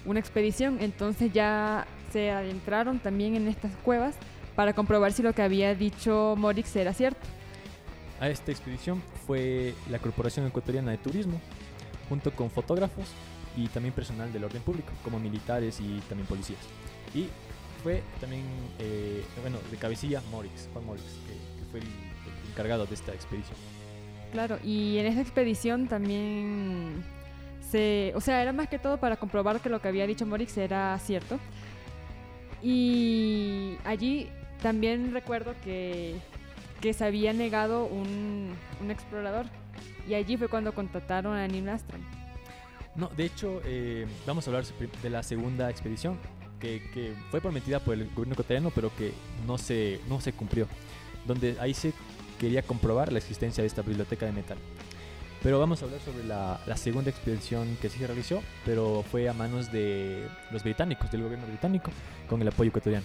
una 0.04 0.20
expedición, 0.20 0.78
entonces 0.80 1.32
ya 1.32 1.86
se 2.12 2.30
adentraron 2.30 2.98
también 2.98 3.34
en 3.34 3.48
estas 3.48 3.72
cuevas 3.76 4.14
para 4.54 4.72
comprobar 4.72 5.12
si 5.12 5.22
lo 5.22 5.32
que 5.32 5.42
había 5.42 5.74
dicho 5.74 6.34
Morix 6.36 6.76
era 6.76 6.92
cierto. 6.92 7.20
A 8.20 8.28
esta 8.28 8.52
expedición 8.52 9.02
fue 9.26 9.74
la 9.90 9.98
Corporación 9.98 10.46
Ecuatoriana 10.46 10.92
de 10.92 10.98
Turismo, 10.98 11.40
junto 12.08 12.30
con 12.32 12.50
fotógrafos 12.50 13.06
y 13.56 13.68
también 13.68 13.94
personal 13.94 14.32
del 14.32 14.44
orden 14.44 14.62
público, 14.62 14.92
como 15.02 15.18
militares 15.18 15.80
y 15.80 16.00
también 16.08 16.26
policías. 16.26 16.60
Y 17.14 17.28
fue 17.84 18.02
también, 18.18 18.42
eh, 18.80 19.22
bueno, 19.42 19.58
de 19.70 19.76
cabecilla 19.76 20.22
Morix, 20.32 20.68
Juan 20.72 20.86
Morix, 20.86 21.04
que, 21.04 21.34
que 21.34 21.70
fue 21.70 21.80
el, 21.80 21.86
el 21.86 22.50
encargado 22.50 22.86
de 22.86 22.94
esta 22.94 23.12
expedición. 23.12 23.56
Claro, 24.32 24.58
y 24.64 24.98
en 24.98 25.06
esta 25.06 25.20
expedición 25.20 25.86
también 25.86 27.04
se, 27.70 28.12
o 28.16 28.20
sea, 28.20 28.42
era 28.42 28.52
más 28.52 28.68
que 28.68 28.78
todo 28.78 28.98
para 28.98 29.16
comprobar 29.16 29.60
que 29.60 29.68
lo 29.68 29.80
que 29.80 29.88
había 29.88 30.06
dicho 30.06 30.26
Morix 30.26 30.56
era 30.56 30.98
cierto. 30.98 31.38
Y 32.62 33.76
allí 33.84 34.30
también 34.62 35.12
recuerdo 35.12 35.54
que, 35.62 36.16
que 36.80 36.94
se 36.94 37.04
había 37.04 37.34
negado 37.34 37.84
un, 37.84 38.54
un 38.80 38.90
explorador. 38.90 39.46
Y 40.08 40.14
allí 40.14 40.36
fue 40.38 40.48
cuando 40.48 40.72
contrataron 40.72 41.36
a 41.36 41.46
Neil 41.46 41.68
Armstrong. 41.68 42.02
No, 42.96 43.08
de 43.08 43.24
hecho, 43.24 43.60
eh, 43.64 44.06
vamos 44.26 44.46
a 44.46 44.50
hablar 44.50 44.64
de 45.02 45.10
la 45.10 45.22
segunda 45.22 45.68
expedición, 45.68 46.16
que, 46.64 46.82
que 46.92 47.12
fue 47.30 47.40
prometida 47.42 47.78
por 47.80 47.94
el 47.94 48.08
gobierno 48.10 48.32
ecuatoriano, 48.32 48.70
pero 48.70 48.90
que 48.96 49.12
no 49.46 49.58
se, 49.58 50.00
no 50.08 50.20
se 50.20 50.32
cumplió. 50.32 50.66
Donde 51.26 51.56
ahí 51.60 51.74
se 51.74 51.92
quería 52.38 52.62
comprobar 52.62 53.12
la 53.12 53.18
existencia 53.18 53.62
de 53.62 53.68
esta 53.68 53.82
biblioteca 53.82 54.24
de 54.26 54.32
metal. 54.32 54.56
Pero 55.42 55.58
vamos 55.58 55.82
a 55.82 55.84
hablar 55.84 56.00
sobre 56.00 56.24
la, 56.24 56.58
la 56.66 56.76
segunda 56.78 57.10
expedición 57.10 57.76
que 57.82 57.90
sí 57.90 57.98
se 57.98 58.06
realizó, 58.06 58.42
pero 58.64 59.04
fue 59.10 59.28
a 59.28 59.34
manos 59.34 59.70
de 59.70 60.26
los 60.50 60.62
británicos, 60.62 61.10
del 61.10 61.22
gobierno 61.22 61.46
británico, 61.46 61.90
con 62.28 62.40
el 62.40 62.48
apoyo 62.48 62.70
ecuatoriano. 62.70 63.04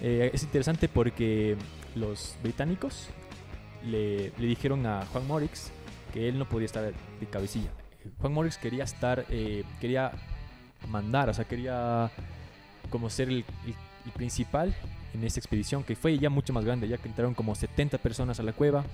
Eh, 0.00 0.30
es 0.32 0.44
interesante 0.44 0.88
porque 0.88 1.56
los 1.96 2.36
británicos 2.42 3.08
le, 3.84 4.30
le 4.38 4.46
dijeron 4.46 4.86
a 4.86 5.04
Juan 5.06 5.26
Morix 5.26 5.72
que 6.12 6.28
él 6.28 6.38
no 6.38 6.48
podía 6.48 6.66
estar 6.66 6.84
de 6.84 7.26
cabecilla. 7.26 7.70
Juan 8.20 8.32
Morris 8.32 8.56
quería 8.56 8.84
estar, 8.84 9.26
eh, 9.30 9.64
quería 9.80 10.12
mandar, 10.88 11.28
o 11.28 11.34
sea, 11.34 11.44
quería 11.46 12.10
como 12.90 13.10
ser 13.10 13.28
el, 13.28 13.44
el- 13.66 13.74
el 14.06 14.12
principal 14.12 14.74
en 15.12 15.24
esta 15.24 15.40
expedición, 15.40 15.84
que 15.84 15.94
fue 15.94 16.18
ya 16.18 16.30
mucho 16.30 16.52
más 16.54 16.64
grande, 16.64 16.88
ya 16.88 16.96
que 16.96 17.06
entraron 17.08 17.34
como 17.34 17.54
70 17.54 17.98
personas 17.98 18.40
a 18.40 18.42
la 18.42 18.52
cueva, 18.52 18.84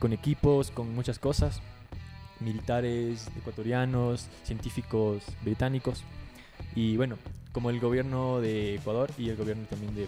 con 0.00 0.12
equipos, 0.12 0.70
con 0.72 0.92
muchas 0.94 1.18
cosas, 1.20 1.60
militares 2.40 3.28
ecuatorianos, 3.38 4.26
científicos 4.44 5.22
británicos, 5.42 6.02
y 6.74 6.96
bueno, 6.96 7.16
como 7.52 7.70
el 7.70 7.78
gobierno 7.80 8.40
de 8.40 8.76
Ecuador 8.76 9.10
y 9.18 9.28
el 9.28 9.36
gobierno 9.36 9.64
también 9.68 9.94
de, 9.94 10.02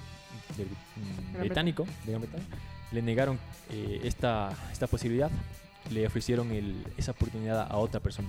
de- 0.56 0.64
mm, 0.64 1.40
británico, 1.40 1.86
de 2.04 2.10
Gran 2.12 2.22
Bretaña, 2.22 2.44
le 2.92 3.02
negaron 3.02 3.38
eh, 3.70 4.00
esta, 4.04 4.52
esta 4.72 4.86
posibilidad. 4.86 5.30
Le 5.90 6.06
ofrecieron 6.06 6.50
el- 6.52 6.84
esa 6.96 7.10
oportunidad 7.12 7.66
a 7.70 7.76
otra 7.76 8.00
persona, 8.00 8.28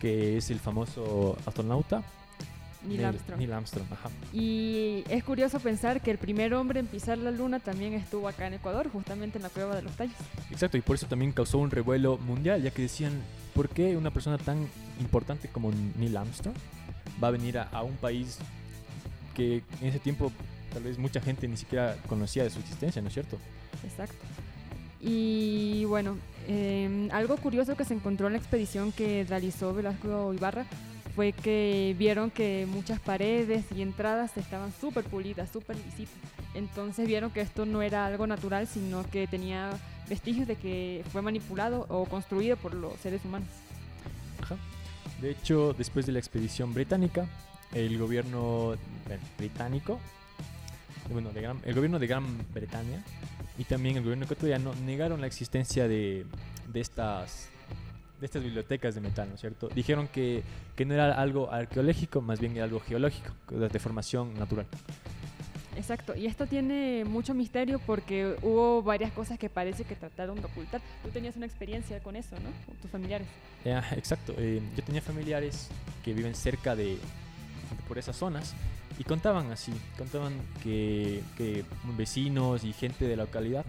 que 0.00 0.36
es 0.38 0.50
el 0.50 0.58
famoso 0.60 1.36
astronauta 1.46 2.02
Neil 2.86 2.98
Neil- 2.98 3.04
Armstrong. 3.06 3.38
Neil 3.38 3.52
Armstrong, 3.52 3.86
ajá. 3.92 4.10
Y 4.32 5.04
es 5.08 5.24
curioso 5.24 5.58
pensar 5.60 6.00
que 6.00 6.10
el 6.10 6.18
primer 6.18 6.54
hombre 6.54 6.80
en 6.80 6.86
pisar 6.86 7.18
la 7.18 7.30
luna 7.30 7.60
también 7.60 7.94
estuvo 7.94 8.28
acá 8.28 8.46
en 8.46 8.54
Ecuador, 8.54 8.88
justamente 8.90 9.38
en 9.38 9.42
la 9.42 9.48
cueva 9.48 9.74
de 9.76 9.82
los 9.82 9.92
tallos. 9.96 10.14
Exacto, 10.50 10.76
y 10.76 10.80
por 10.82 10.96
eso 10.96 11.06
también 11.06 11.32
causó 11.32 11.58
un 11.58 11.70
revuelo 11.70 12.18
mundial, 12.18 12.62
ya 12.62 12.70
que 12.70 12.82
decían, 12.82 13.12
¿por 13.54 13.68
qué 13.68 13.96
una 13.96 14.10
persona 14.12 14.38
tan 14.38 14.68
importante 15.00 15.48
como 15.48 15.70
Neil 15.98 16.16
Armstrong 16.16 16.54
va 17.22 17.28
a 17.28 17.30
venir 17.30 17.58
a, 17.58 17.64
a 17.64 17.82
un 17.82 17.94
país 17.96 18.38
que 19.34 19.62
en 19.80 19.88
ese 19.88 19.98
tiempo 19.98 20.30
tal 20.72 20.82
vez 20.82 20.98
mucha 20.98 21.20
gente 21.20 21.46
ni 21.48 21.56
siquiera 21.56 21.96
conocía 22.08 22.42
de 22.44 22.50
su 22.50 22.58
existencia, 22.60 23.00
¿no 23.00 23.08
es 23.08 23.14
cierto? 23.14 23.38
Exacto. 23.84 24.16
Y 25.00 25.84
bueno, 25.84 26.16
eh, 26.48 27.08
algo 27.12 27.36
curioso 27.36 27.76
que 27.76 27.84
se 27.84 27.94
encontró 27.94 28.26
en 28.26 28.32
la 28.32 28.38
expedición 28.38 28.90
que 28.92 29.24
realizó 29.28 29.74
Velasco 29.74 30.32
Ibarra 30.32 30.64
fue 31.14 31.32
que 31.32 31.94
vieron 31.98 32.30
que 32.30 32.66
muchas 32.68 32.98
paredes 33.00 33.64
y 33.74 33.82
entradas 33.82 34.36
estaban 34.36 34.72
súper 34.80 35.04
pulidas, 35.04 35.50
súper 35.50 35.76
lisitas. 35.76 36.14
Entonces 36.54 37.06
vieron 37.06 37.30
que 37.30 37.40
esto 37.40 37.66
no 37.66 37.82
era 37.82 38.06
algo 38.06 38.26
natural, 38.26 38.66
sino 38.66 39.08
que 39.10 39.26
tenía 39.26 39.70
vestigios 40.08 40.46
de 40.46 40.56
que 40.56 41.04
fue 41.12 41.22
manipulado 41.22 41.86
o 41.88 42.04
construido 42.06 42.56
por 42.56 42.74
los 42.74 42.94
seres 43.00 43.24
humanos. 43.24 43.48
De 45.20 45.30
hecho, 45.30 45.72
después 45.76 46.04
de 46.06 46.12
la 46.12 46.18
expedición 46.18 46.74
británica, 46.74 47.26
el 47.72 47.96
gobierno 47.98 48.74
británico, 49.38 49.98
bueno, 51.10 51.30
de 51.32 51.40
Gran- 51.40 51.60
el 51.64 51.74
gobierno 51.74 51.98
de 51.98 52.06
Gran 52.06 52.24
Bretaña 52.52 53.02
y 53.58 53.64
también 53.64 53.96
el 53.96 54.02
gobierno 54.02 54.24
ecuatoriano 54.24 54.74
negaron 54.84 55.20
la 55.20 55.26
existencia 55.26 55.86
de 55.88 56.26
estas 56.74 57.48
de 58.24 58.26
estas 58.26 58.42
bibliotecas 58.42 58.94
de 58.94 59.02
metal, 59.02 59.28
¿no 59.28 59.34
es 59.34 59.42
cierto? 59.42 59.68
Dijeron 59.68 60.08
que, 60.08 60.42
que 60.76 60.86
no 60.86 60.94
era 60.94 61.12
algo 61.12 61.52
arqueológico, 61.52 62.22
más 62.22 62.40
bien 62.40 62.56
era 62.56 62.64
algo 62.64 62.80
geológico, 62.80 63.30
de 63.50 63.78
formación 63.78 64.32
natural. 64.38 64.64
Exacto, 65.76 66.16
y 66.16 66.24
esto 66.24 66.46
tiene 66.46 67.04
mucho 67.04 67.34
misterio 67.34 67.80
porque 67.80 68.34
hubo 68.40 68.82
varias 68.82 69.12
cosas 69.12 69.38
que 69.38 69.50
parece 69.50 69.84
que 69.84 69.94
trataron 69.94 70.36
de 70.36 70.46
ocultar. 70.46 70.80
Tú 71.02 71.10
tenías 71.10 71.36
una 71.36 71.44
experiencia 71.44 72.02
con 72.02 72.16
eso, 72.16 72.34
¿no? 72.36 72.48
Con 72.64 72.76
tus 72.76 72.90
familiares. 72.90 73.28
Eh, 73.62 73.78
exacto. 73.94 74.32
eh, 74.38 74.62
yo 74.74 74.82
tenía 74.82 75.02
familiares 75.02 75.68
que 76.02 76.14
viven 76.14 76.34
cerca 76.34 76.74
de, 76.74 76.84
de 76.84 76.98
por 77.86 77.98
esas 77.98 78.16
zonas 78.16 78.54
y 78.98 79.04
contaban 79.04 79.52
así, 79.52 79.74
contaban 79.98 80.32
que, 80.62 81.20
que 81.36 81.62
vecinos 81.98 82.64
y 82.64 82.72
gente 82.72 83.06
de 83.06 83.16
la 83.16 83.24
localidad 83.24 83.66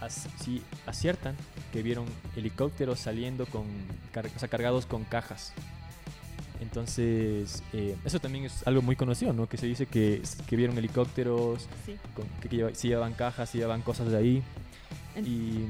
as- 0.00 0.28
sí 0.42 0.62
aciertan 0.86 1.34
que 1.72 1.82
vieron 1.82 2.06
helicópteros 2.36 2.98
saliendo 3.00 3.46
con 3.46 3.64
car- 4.12 4.26
o 4.34 4.38
sea, 4.38 4.48
cargados 4.48 4.86
con 4.86 5.04
cajas. 5.04 5.52
Entonces, 6.60 7.62
eh, 7.72 7.96
eso 8.04 8.20
también 8.20 8.44
es 8.44 8.64
algo 8.66 8.82
muy 8.82 8.94
conocido, 8.94 9.32
¿no? 9.32 9.48
Que 9.48 9.56
se 9.56 9.66
dice 9.66 9.86
que, 9.86 10.22
que 10.46 10.56
vieron 10.56 10.78
helicópteros, 10.78 11.68
Sí. 11.84 11.96
con- 12.14 12.28
que, 12.40 12.48
que 12.48 12.56
lleva- 12.56 12.74
sí 12.74 12.88
llevaban 12.88 13.14
cajas, 13.14 13.50
sí 13.50 13.58
llevaban 13.58 13.82
cosas 13.82 14.10
de 14.10 14.16
ahí. 14.16 14.42
En- 15.16 15.26
Y 15.26 15.66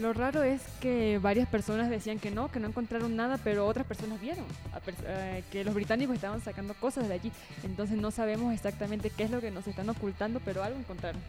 Lo 0.00 0.12
raro 0.12 0.44
es 0.44 0.62
que 0.80 1.18
varias 1.18 1.48
personas 1.48 1.90
decían 1.90 2.20
que 2.20 2.30
no, 2.30 2.52
que 2.52 2.60
no 2.60 2.68
encontraron 2.68 3.16
nada, 3.16 3.36
pero 3.42 3.66
otras 3.66 3.84
personas 3.84 4.20
vieron 4.20 4.44
pers- 4.86 5.02
eh, 5.04 5.42
que 5.50 5.64
los 5.64 5.74
británicos 5.74 6.14
estaban 6.14 6.40
sacando 6.40 6.74
cosas 6.74 7.08
de 7.08 7.14
allí. 7.14 7.32
Entonces 7.64 7.96
no 7.96 8.12
sabemos 8.12 8.54
exactamente 8.54 9.10
qué 9.10 9.24
es 9.24 9.30
lo 9.32 9.40
que 9.40 9.50
nos 9.50 9.66
están 9.66 9.88
ocultando, 9.90 10.40
pero 10.44 10.62
algo 10.62 10.78
encontraron. 10.78 11.20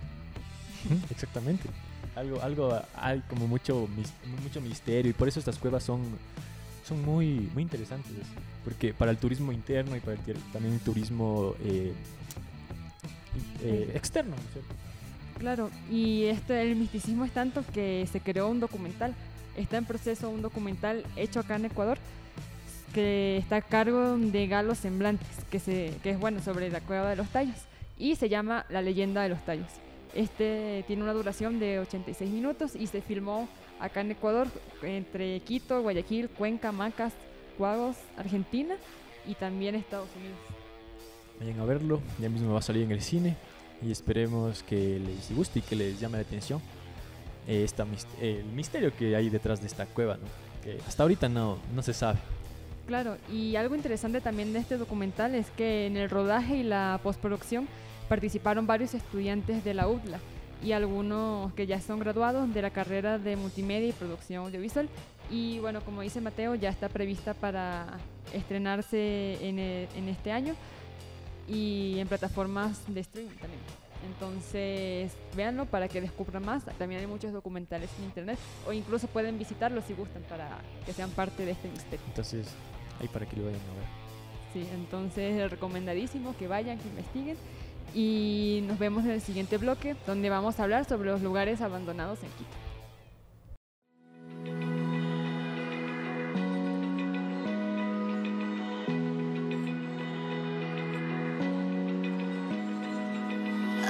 Exactamente. 1.10 1.70
Algo, 2.16 2.42
algo 2.42 2.82
hay 2.96 3.22
como 3.30 3.48
mucho, 3.48 3.88
mucho 4.44 4.62
misterio 4.62 5.12
y 5.12 5.14
por 5.14 5.28
eso 5.28 5.40
estas 5.40 5.58
cuevas 5.58 5.84
son, 5.84 6.02
son 6.88 7.04
muy, 7.04 7.50
muy 7.54 7.64
interesantes. 7.64 8.12
Porque 8.64 8.94
para 8.94 9.12
el 9.12 9.18
turismo 9.18 9.52
interno 9.52 9.96
y 9.96 10.00
para 10.00 10.14
el, 10.14 10.36
también 10.52 10.74
el 10.74 10.80
turismo 10.82 11.56
eh, 11.64 11.94
eh, 13.62 13.92
externo, 13.94 14.36
¿no 14.36 14.42
es 14.42 14.54
cierto? 14.54 14.76
Claro, 15.38 15.70
y 15.90 16.26
este, 16.26 16.62
el 16.62 16.76
misticismo 16.76 17.24
es 17.24 17.32
tanto 17.32 17.64
que 17.74 18.08
se 18.12 18.20
creó 18.20 18.50
un 18.50 18.60
documental. 18.60 19.14
Está 19.56 19.78
en 19.78 19.86
proceso 19.86 20.30
un 20.30 20.42
documental 20.42 21.06
hecho 21.16 21.40
acá 21.40 21.56
en 21.56 21.66
Ecuador 21.66 21.98
que 22.94 23.38
está 23.38 23.58
a 23.58 23.62
cargo 23.62 24.18
de 24.18 24.48
Galo 24.48 24.76
Semblantes, 24.76 25.28
que, 25.52 25.60
se, 25.60 25.94
que 26.04 26.12
es 26.12 26.20
bueno 26.20 26.42
sobre 26.42 26.70
la 26.70 26.82
cueva 26.82 27.10
de 27.10 27.16
los 27.16 27.30
tallos, 27.30 27.58
y 27.98 28.16
se 28.16 28.30
llama 28.30 28.66
La 28.70 28.82
leyenda 28.82 29.22
de 29.22 29.30
los 29.30 29.44
tallos. 29.46 29.68
Este 30.14 30.84
tiene 30.88 31.04
una 31.04 31.14
duración 31.14 31.60
de 31.60 31.80
86 31.80 32.30
minutos 32.32 32.76
y 32.76 32.88
se 32.88 33.02
filmó 33.02 33.48
acá 33.80 34.02
en 34.02 34.12
Ecuador, 34.12 34.48
entre 34.82 35.40
Quito, 35.42 35.82
Guayaquil, 35.82 36.30
Cuenca, 36.30 36.72
Macas, 36.72 37.14
Cuagos, 37.58 37.96
Argentina 38.18 38.76
y 39.26 39.36
también 39.36 39.76
Estados 39.76 40.10
Unidos. 40.18 40.38
Vayan 41.40 41.60
a 41.60 41.66
verlo, 41.66 42.02
ya 42.20 42.30
mismo 42.30 42.54
va 42.54 42.60
a 42.60 42.64
salir 42.64 42.84
en 42.84 42.92
el 42.92 43.02
cine 43.02 43.38
y 43.82 43.92
esperemos 43.92 44.64
que 44.64 45.00
les 45.00 45.34
guste 45.36 45.60
y 45.60 45.62
que 45.62 45.76
les 45.76 46.00
llame 46.00 46.18
la 46.18 46.24
atención 46.24 46.62
eh, 47.48 47.64
esta 47.64 47.86
el 48.22 48.44
misterio 48.46 48.96
que 48.96 49.16
hay 49.16 49.30
detrás 49.30 49.62
de 49.62 49.68
esta 49.68 49.86
cueva, 49.86 50.18
¿no? 50.18 50.28
que 50.64 50.78
hasta 50.86 51.04
ahorita 51.04 51.30
no, 51.30 51.58
no 51.74 51.82
se 51.82 51.94
sabe. 51.94 52.20
Claro, 52.88 53.18
y 53.32 53.56
algo 53.56 53.76
interesante 53.76 54.20
también 54.20 54.52
de 54.52 54.60
este 54.60 54.78
documental 54.78 55.36
es 55.36 55.50
que 55.52 55.86
en 55.86 55.96
el 55.96 56.10
rodaje 56.10 56.58
y 56.58 56.64
la 56.64 57.00
postproducción 57.04 57.68
participaron 58.10 58.68
varios 58.68 58.94
estudiantes 58.94 59.64
de 59.64 59.74
la 59.74 59.88
UDLA 59.88 60.20
y 60.62 60.74
algunos 60.74 61.54
que 61.54 61.66
ya 61.68 61.80
son 61.80 62.00
graduados 62.00 62.54
de 62.54 62.62
la 62.62 62.72
carrera 62.72 63.18
de 63.18 63.38
multimedia 63.38 63.88
y 63.88 63.94
producción 63.94 64.44
audiovisual. 64.46 64.90
Y 65.32 65.60
bueno, 65.60 65.80
como 65.82 66.02
dice 66.02 66.20
Mateo, 66.20 66.56
ya 66.56 66.70
está 66.70 66.90
prevista 66.90 67.34
para 67.34 67.86
estrenarse 68.34 69.38
en, 69.48 69.60
e- 69.60 69.88
en 69.96 70.10
este 70.10 70.32
año 70.32 70.56
y 71.48 71.98
en 72.00 72.08
plataformas 72.08 72.82
de 72.94 73.00
streaming 73.02 73.36
también. 73.38 73.62
Entonces, 74.12 75.12
véanlo 75.36 75.66
para 75.66 75.88
que 75.88 76.02
descubran 76.02 76.44
más. 76.44 76.64
También 76.78 77.02
hay 77.02 77.08
muchos 77.08 77.32
documentales 77.32 77.90
en 78.00 78.06
internet 78.06 78.40
o 78.68 78.74
incluso 78.74 79.08
pueden 79.08 79.38
visitarlos 79.38 79.86
si 79.86 79.94
gustan 79.94 80.24
para 80.24 80.60
que 80.86 80.94
sean 80.94 81.10
parte 81.12 81.46
de 81.46 81.52
este 81.52 81.70
misterio. 81.70 82.06
Entonces, 82.08 82.48
ahí 83.00 83.08
para 83.08 83.26
que 83.28 83.36
lo 83.38 83.46
vayan 83.46 83.60
a 83.62 83.74
ver. 83.76 84.00
Sí, 84.54 84.68
entonces 84.74 85.50
recomendadísimo 85.52 86.36
que 86.38 86.48
vayan, 86.48 86.80
que 86.80 86.88
investiguen. 86.88 87.38
Y 87.94 88.64
nos 88.68 88.78
vemos 88.80 89.04
en 89.06 89.12
el 89.12 89.22
siguiente 89.22 89.58
bloque, 89.58 89.96
donde 90.06 90.30
vamos 90.30 90.60
a 90.60 90.64
hablar 90.64 90.86
sobre 90.86 91.10
los 91.10 91.22
lugares 91.22 91.62
abandonados 91.62 92.20
en 92.24 92.30
Quito. 92.32 92.50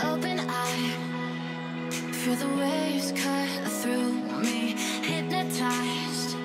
Open 0.01 0.39
eye, 0.39 0.93
feel 2.13 2.35
the 2.35 2.47
waves 2.57 3.11
cut 3.11 3.49
through 3.81 4.13
me. 4.41 4.75
Hypnotized 5.03 6.37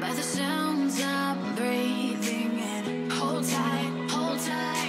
by 0.00 0.10
the 0.14 0.22
sounds 0.22 1.00
I'm 1.02 1.54
breathing 1.54 2.58
in. 2.58 3.10
Hold 3.10 3.44
tight, 3.44 4.10
hold 4.10 4.38
tight, 4.40 4.81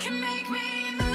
can 0.00 0.18
make 0.18 0.48
me 0.48 1.09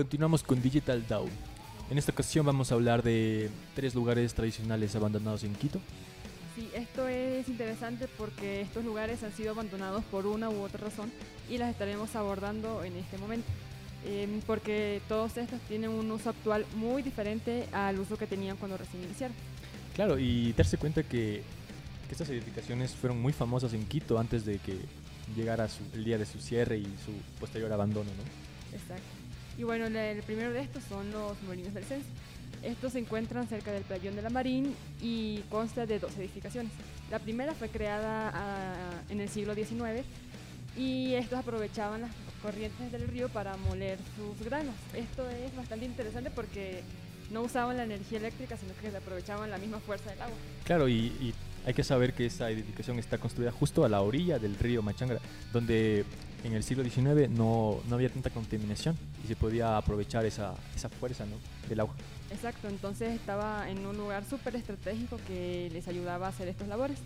continuamos 0.00 0.42
con 0.42 0.60
Digital 0.62 1.04
Down. 1.08 1.30
En 1.90 1.96
esta 1.98 2.12
ocasión 2.12 2.44
vamos 2.44 2.70
a 2.70 2.74
hablar 2.74 3.02
de 3.02 3.48
tres 3.74 3.94
lugares 3.94 4.34
tradicionales 4.34 4.94
abandonados 4.94 5.42
en 5.42 5.54
Quito. 5.54 5.80
Sí, 6.54 6.68
esto 6.74 7.08
es 7.08 7.48
interesante 7.48 8.06
porque 8.18 8.60
estos 8.60 8.84
lugares 8.84 9.22
han 9.22 9.32
sido 9.32 9.52
abandonados 9.52 10.04
por 10.04 10.26
una 10.26 10.50
u 10.50 10.60
otra 10.62 10.84
razón 10.84 11.10
y 11.50 11.58
las 11.58 11.70
estaremos 11.70 12.14
abordando 12.14 12.84
en 12.84 12.94
este 12.96 13.16
momento. 13.18 13.48
Em, 14.06 14.40
porque 14.46 15.00
todos 15.08 15.36
estos 15.38 15.58
tienen 15.62 15.90
un 15.90 16.10
uso 16.10 16.30
actual 16.30 16.64
muy 16.76 17.02
diferente 17.02 17.66
al 17.72 17.98
uso 17.98 18.16
que 18.18 18.26
tenían 18.26 18.56
cuando 18.58 18.76
recién 18.76 19.02
iniciaron. 19.02 19.34
Claro, 19.94 20.18
y 20.18 20.52
darse 20.52 20.76
cuenta 20.76 21.02
que, 21.02 21.42
que 22.06 22.12
estas 22.12 22.28
edificaciones 22.28 22.92
fueron 22.92 23.20
muy 23.20 23.32
famosas 23.32 23.72
en 23.72 23.86
Quito 23.86 24.18
antes 24.18 24.44
de 24.44 24.58
que 24.58 24.76
llegara 25.34 25.68
su- 25.68 25.82
el 25.94 26.04
día 26.04 26.18
de 26.18 26.26
su 26.26 26.38
cierre 26.38 26.78
y 26.78 26.84
su 26.84 27.12
posterior 27.40 27.72
abandono, 27.72 28.10
¿no? 28.10 28.76
Exacto. 28.76 29.02
Y 29.58 29.62
bueno, 29.62 29.86
el 29.86 30.22
primero 30.22 30.52
de 30.52 30.60
estos 30.60 30.84
son 30.84 31.10
los 31.10 31.40
molinos 31.42 31.74
del 31.74 31.84
censo. 31.84 32.08
Estos 32.62 32.92
se 32.92 32.98
encuentran 32.98 33.46
cerca 33.48 33.70
del 33.70 33.84
playón 33.84 34.16
de 34.16 34.22
la 34.22 34.30
Marín 34.30 34.74
y 35.00 35.40
consta 35.50 35.86
de 35.86 35.98
dos 35.98 36.16
edificaciones. 36.16 36.72
La 37.10 37.18
primera 37.18 37.54
fue 37.54 37.68
creada 37.68 38.32
ah, 38.34 39.02
en 39.08 39.20
el 39.20 39.28
siglo 39.28 39.54
XIX 39.54 40.04
y 40.76 41.14
estos 41.14 41.38
aprovechaban 41.38 42.02
las 42.02 42.10
corrientes 42.42 42.92
del 42.92 43.06
río 43.08 43.28
para 43.28 43.56
moler 43.56 43.98
sus 44.16 44.44
granos. 44.46 44.74
Esto 44.94 45.28
es 45.30 45.54
bastante 45.56 45.86
interesante 45.86 46.30
porque 46.30 46.82
no 47.30 47.42
usaban 47.42 47.76
la 47.76 47.84
energía 47.84 48.18
eléctrica, 48.18 48.56
sino 48.56 48.72
que 48.80 48.96
aprovechaban 48.96 49.50
la 49.50 49.58
misma 49.58 49.78
fuerza 49.80 50.10
del 50.10 50.22
agua. 50.22 50.36
Claro, 50.64 50.88
y, 50.88 50.94
y 51.20 51.34
hay 51.66 51.74
que 51.74 51.82
saber 51.82 52.12
que 52.14 52.26
esta 52.26 52.50
edificación 52.50 52.98
está 52.98 53.18
construida 53.18 53.50
justo 53.50 53.84
a 53.84 53.88
la 53.88 54.00
orilla 54.00 54.38
del 54.38 54.56
río 54.56 54.82
Machangra, 54.82 55.20
donde 55.52 56.04
en 56.44 56.52
el 56.52 56.62
siglo 56.62 56.84
XIX 56.84 57.28
no, 57.30 57.80
no 57.88 57.94
había 57.96 58.08
tanta 58.08 58.30
contaminación 58.30 58.96
y 59.24 59.28
se 59.28 59.36
podía 59.36 59.76
aprovechar 59.76 60.24
esa, 60.24 60.54
esa 60.74 60.88
fuerza 60.88 61.24
¿no? 61.26 61.36
del 61.68 61.80
agua. 61.80 61.94
Exacto, 62.30 62.68
entonces 62.68 63.14
estaba 63.14 63.68
en 63.70 63.84
un 63.86 63.96
lugar 63.96 64.24
súper 64.28 64.56
estratégico 64.56 65.18
que 65.26 65.70
les 65.72 65.88
ayudaba 65.88 66.26
a 66.26 66.30
hacer 66.30 66.48
estas 66.48 66.68
labores. 66.68 66.98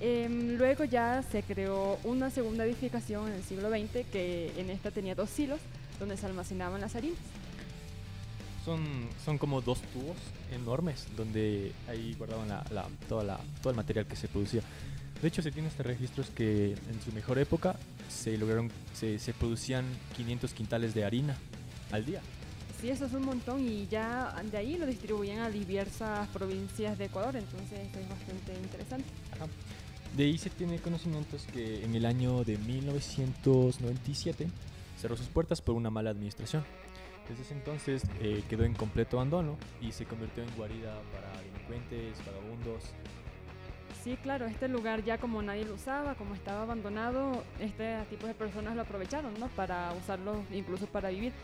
Em, 0.00 0.56
luego 0.56 0.84
ya 0.84 1.22
se 1.22 1.42
creó 1.42 1.98
una 2.04 2.30
segunda 2.30 2.64
edificación 2.64 3.28
en 3.28 3.34
el 3.34 3.42
siglo 3.42 3.68
XX 3.68 4.06
que 4.12 4.52
en 4.56 4.70
esta 4.70 4.90
tenía 4.90 5.14
dos 5.14 5.28
silos 5.30 5.60
donde 5.98 6.16
se 6.16 6.26
almacenaban 6.26 6.80
las 6.80 6.94
harinas. 6.94 7.18
Son, 8.64 8.84
son 9.24 9.38
como 9.38 9.60
dos 9.62 9.80
tubos 9.92 10.16
enormes 10.52 11.06
donde 11.16 11.72
ahí 11.88 12.14
guardaban 12.18 12.48
la, 12.48 12.64
la- 12.70 12.86
toda 13.08 13.24
la, 13.24 13.40
todo 13.62 13.70
el 13.70 13.76
material 13.76 14.06
que 14.06 14.14
se 14.14 14.28
producía. 14.28 14.60
De 15.20 15.28
hecho, 15.28 15.42
se 15.42 15.50
tiene 15.50 15.68
hasta 15.68 15.82
registros 15.82 16.30
que 16.30 16.72
en 16.72 17.02
su 17.04 17.12
mejor 17.12 17.38
época 17.38 17.76
se 18.08 18.38
lograron, 18.38 18.70
se, 18.94 19.18
se 19.18 19.32
producían 19.32 19.84
500 20.16 20.54
quintales 20.54 20.94
de 20.94 21.04
harina 21.04 21.36
al 21.90 22.04
día. 22.04 22.20
Sí, 22.80 22.90
eso 22.90 23.06
es 23.06 23.12
un 23.12 23.24
montón 23.24 23.66
y 23.66 23.88
ya 23.88 24.32
de 24.52 24.56
ahí 24.56 24.78
lo 24.78 24.86
distribuían 24.86 25.40
a 25.40 25.50
diversas 25.50 26.28
provincias 26.28 26.96
de 26.96 27.06
Ecuador, 27.06 27.34
entonces 27.34 27.80
es 27.80 28.08
bastante 28.08 28.54
interesante. 28.54 29.08
De 30.16 30.24
ahí 30.24 30.38
se 30.38 30.48
tiene 30.50 30.78
conocimientos 30.78 31.44
que 31.52 31.84
en 31.84 31.96
el 31.96 32.06
año 32.06 32.44
de 32.44 32.56
1997 32.56 34.46
cerró 34.96 35.16
sus 35.16 35.26
puertas 35.26 35.60
por 35.60 35.74
una 35.74 35.90
mala 35.90 36.10
administración. 36.10 36.64
Desde 37.28 37.42
ese 37.42 37.54
entonces 37.54 38.02
eh, 38.20 38.44
quedó 38.48 38.62
en 38.64 38.74
completo 38.74 39.16
abandono 39.16 39.56
y 39.80 39.90
se 39.90 40.04
convirtió 40.04 40.44
en 40.44 40.54
guarida 40.56 41.00
para 41.12 41.36
delincuentes, 41.42 42.16
vagabundos. 42.24 42.84
Sí, 44.08 44.16
claro, 44.22 44.46
este 44.46 44.68
lugar 44.68 45.04
ya 45.04 45.18
como 45.18 45.42
nadie 45.42 45.66
lo 45.66 45.74
usaba, 45.74 46.14
como 46.14 46.34
estaba 46.34 46.62
abandonado, 46.62 47.44
este 47.60 47.94
tipo 48.08 48.26
de 48.26 48.32
personas 48.32 48.74
lo 48.74 48.80
aprovecharon, 48.80 49.38
¿no? 49.38 49.48
Para 49.48 49.92
usarlo 49.92 50.44
incluso 50.50 50.86
para 50.86 51.10
vivir. 51.10 51.34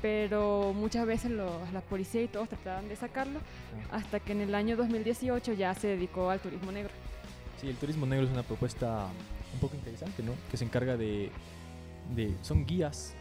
Pero 0.00 0.72
muchas 0.72 1.04
veces 1.04 1.32
los, 1.32 1.50
la 1.72 1.80
policía 1.80 2.22
y 2.22 2.28
todos 2.28 2.48
trataban 2.48 2.88
de 2.88 2.94
sacarlo, 2.94 3.40
hasta 3.90 4.20
que 4.20 4.30
en 4.30 4.42
el 4.42 4.54
año 4.54 4.76
2018 4.76 5.54
ya 5.54 5.74
se 5.74 5.88
dedicó 5.88 6.30
al 6.30 6.38
turismo 6.38 6.70
negro. 6.70 6.92
Sí, 7.60 7.68
el 7.68 7.74
turismo 7.74 8.06
negro 8.06 8.26
es 8.26 8.32
una 8.32 8.44
propuesta 8.44 9.08
un 9.54 9.58
poco 9.58 9.74
interesante, 9.74 10.22
¿no? 10.22 10.34
Que 10.48 10.56
se 10.56 10.64
encarga 10.64 10.96
de... 10.96 11.28
de 12.14 12.32
son 12.42 12.64
guías 12.64 13.16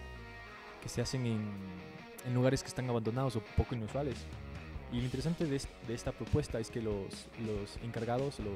que 0.83 0.89
se 0.89 1.01
hacen 1.01 1.25
en, 1.25 1.41
en 2.27 2.35
lugares 2.35 2.61
que 2.61 2.69
están 2.69 2.87
abandonados 2.87 3.35
o 3.35 3.41
poco 3.57 3.73
inusuales. 3.73 4.27
Y 4.91 4.97
lo 4.97 5.04
interesante 5.04 5.45
de, 5.45 5.62
de 5.88 5.93
esta 5.93 6.12
propuesta 6.12 6.60
es 6.60 6.69
que 6.69 6.82
los, 6.82 7.27
los 7.45 7.77
encargados, 7.84 8.39
los, 8.39 8.54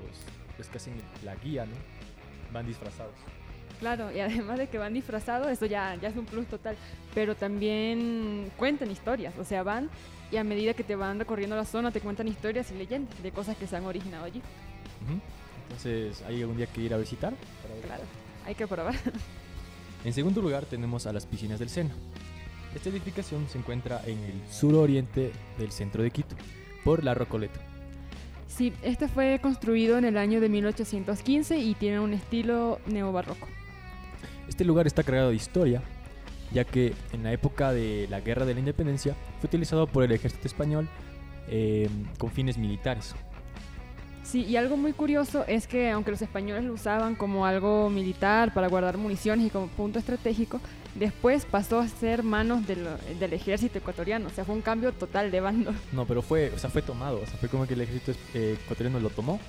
los 0.58 0.68
que 0.68 0.78
hacen 0.78 0.94
la 1.24 1.36
guía, 1.36 1.66
¿no? 1.66 1.76
Van 2.52 2.68
disfrazados. 2.68 3.14
Claro, 3.80 4.12
y 4.12 4.20
además 4.20 4.58
de 4.58 4.68
que 4.68 4.78
van 4.78 4.94
disfrazados, 4.94 5.48
eso 5.48 5.66
ya, 5.66 5.96
ya 5.96 6.10
es 6.10 6.16
un 6.16 6.26
plus 6.26 6.48
total. 6.48 6.76
Pero 7.14 7.36
también 7.36 8.52
cuentan 8.58 8.92
historias, 8.92 9.34
o 9.38 9.44
sea, 9.44 9.64
van 9.64 9.90
y 10.32 10.38
a 10.38 10.44
medida 10.44 10.74
que 10.74 10.84
te 10.84 10.96
van 10.96 11.20
recorriendo 11.20 11.56
la 11.56 11.66
zona 11.66 11.92
te 11.92 12.02
cuentan 12.02 12.28
historias 12.28 12.72
y 12.72 12.76
leyendas 12.76 13.22
de 13.22 13.32
cosas 13.32 13.56
que 13.58 13.68
se 13.68 13.76
han 13.76 13.86
originado 13.86 14.26
allí. 14.26 14.40
Ujú. 14.40 15.20
Entonces, 15.64 16.22
¿hay 16.28 16.42
algún 16.42 16.58
día 16.58 16.68
que 16.68 16.82
ir 16.82 16.94
a 16.94 16.98
visitar? 16.98 17.34
para? 17.34 17.82
Claro, 17.82 18.04
hay 18.46 18.56
que 18.56 18.68
probar. 18.68 18.96
En 20.04 20.14
segundo 20.14 20.42
lugar 20.42 20.66
tenemos 20.66 21.08
a 21.08 21.14
las 21.14 21.26
piscinas 21.26 21.60
del 21.60 21.70
Sena. 21.70 21.96
Esta 22.76 22.90
edificación 22.90 23.48
se 23.48 23.58
encuentra 23.58 24.02
en 24.06 24.20
el 24.20 24.34
suroriente 24.52 25.32
del 25.58 25.72
centro 25.72 26.04
de 26.04 26.12
Quito, 26.12 26.36
por 26.84 27.06
la 27.06 27.14
Rocoleta. 27.14 27.60
Sí, 28.48 28.74
este 28.84 29.08
fue 29.08 29.40
construido 29.42 29.98
en 29.98 30.04
el 30.04 30.18
año 30.18 30.42
de 30.42 30.50
1815 30.50 31.58
y 31.58 31.74
tiene 31.76 32.00
un 32.02 32.14
estilo 32.14 32.80
neobarroco. 32.86 33.48
Este 34.50 34.66
lugar 34.66 34.88
está 34.88 35.04
cargado 35.04 35.30
de 35.30 35.36
historia, 35.36 35.82
ya 36.52 36.66
que 36.66 36.94
en 37.14 37.24
la 37.24 37.32
época 37.32 37.72
de 37.72 38.08
la 38.10 38.20
Guerra 38.20 38.46
de 38.46 38.54
la 38.54 38.60
Independencia 38.60 39.16
fue 39.40 39.48
utilizado 39.48 39.88
por 39.88 40.04
el 40.04 40.12
ejército 40.12 40.48
español 40.48 40.90
eh, 41.48 41.90
con 42.18 42.30
fines 42.30 42.58
militares. 42.58 43.16
Sí, 44.26 44.44
y 44.44 44.58
algo 44.58 44.76
muy 44.76 44.92
curioso 44.92 45.46
es 45.48 45.68
que 45.68 45.92
aunque 45.92 46.10
los 46.10 46.22
españoles 46.22 46.64
lo 46.64 46.74
usaban 46.74 47.14
como 47.16 47.46
algo 47.46 47.92
militar 47.92 48.54
para 48.56 48.68
guardar 48.68 48.98
municiones 48.98 49.46
y 49.46 49.50
como 49.52 49.68
punto 49.68 50.00
estratégico, 50.00 50.60
después 50.96 51.46
pasó 51.46 51.80
a 51.80 51.88
ser 51.88 52.24
manos 52.24 52.66
del, 52.66 52.88
del 53.20 53.34
ejército 53.34 53.78
ecuatoriano. 53.78 54.28
O 54.28 54.32
sea, 54.32 54.44
fue 54.44 54.56
un 54.56 54.62
cambio 54.62 54.92
total 54.94 55.30
de 55.30 55.42
bando. 55.42 55.74
No, 55.94 56.06
pero 56.06 56.24
fue, 56.24 56.52
o 56.56 56.58
sea, 56.58 56.70
fue 56.72 56.82
tomado, 56.82 57.22
o 57.22 57.26
sea, 57.26 57.38
fue 57.38 57.50
como 57.50 57.68
que 57.68 57.76
el 57.76 57.82
ejército 57.82 58.14
eh, 58.34 58.58
ecuatoriano 58.64 59.00
lo 59.00 59.12
tomó 59.12 59.40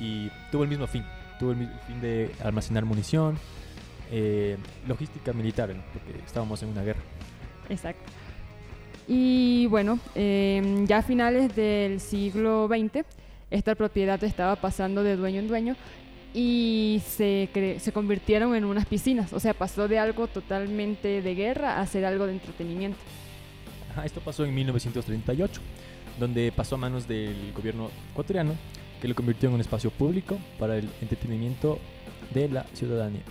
y 0.00 0.30
tuvo 0.50 0.62
el 0.62 0.70
mismo 0.70 0.86
fin, 0.86 1.04
tuvo 1.38 1.52
el 1.52 1.58
mismo 1.58 1.74
fin 1.86 2.00
de 2.00 2.30
almacenar 2.42 2.86
munición, 2.86 3.38
eh, 4.10 4.56
logística 4.88 5.32
militar, 5.34 5.74
porque 5.92 6.18
estábamos 6.24 6.62
en 6.62 6.70
una 6.70 6.82
guerra. 6.82 7.00
Exacto. 7.68 8.02
Y 9.06 9.66
bueno, 9.66 9.98
em, 10.14 10.86
ya 10.86 10.98
a 10.98 11.02
finales 11.02 11.54
del 11.54 12.00
siglo 12.00 12.68
XX, 12.68 13.04
esta 13.52 13.74
propiedad 13.74 14.22
estaba 14.24 14.56
pasando 14.56 15.02
de 15.02 15.16
dueño 15.16 15.38
en 15.40 15.48
dueño 15.48 15.76
y 16.34 17.02
se, 17.06 17.48
cre- 17.52 17.78
se 17.78 17.92
convirtieron 17.92 18.54
en 18.54 18.64
unas 18.64 18.86
piscinas. 18.86 19.32
O 19.32 19.40
sea, 19.40 19.54
pasó 19.54 19.86
de 19.88 19.98
algo 19.98 20.26
totalmente 20.26 21.20
de 21.22 21.34
guerra 21.34 21.80
a 21.80 21.86
ser 21.86 22.04
algo 22.04 22.26
de 22.26 22.32
entretenimiento. 22.32 22.98
Ajá, 23.92 24.06
esto 24.06 24.20
pasó 24.20 24.44
en 24.44 24.54
1938, 24.54 25.60
donde 26.18 26.50
pasó 26.56 26.76
a 26.76 26.78
manos 26.78 27.06
del 27.06 27.52
gobierno 27.52 27.90
ecuatoriano, 28.12 28.54
que 29.00 29.08
lo 29.08 29.14
convirtió 29.14 29.48
en 29.50 29.56
un 29.56 29.60
espacio 29.60 29.90
público 29.90 30.38
para 30.58 30.76
el 30.78 30.88
entretenimiento 31.02 31.78
de 32.32 32.48
la 32.48 32.64
ciudadanía. 32.72 33.22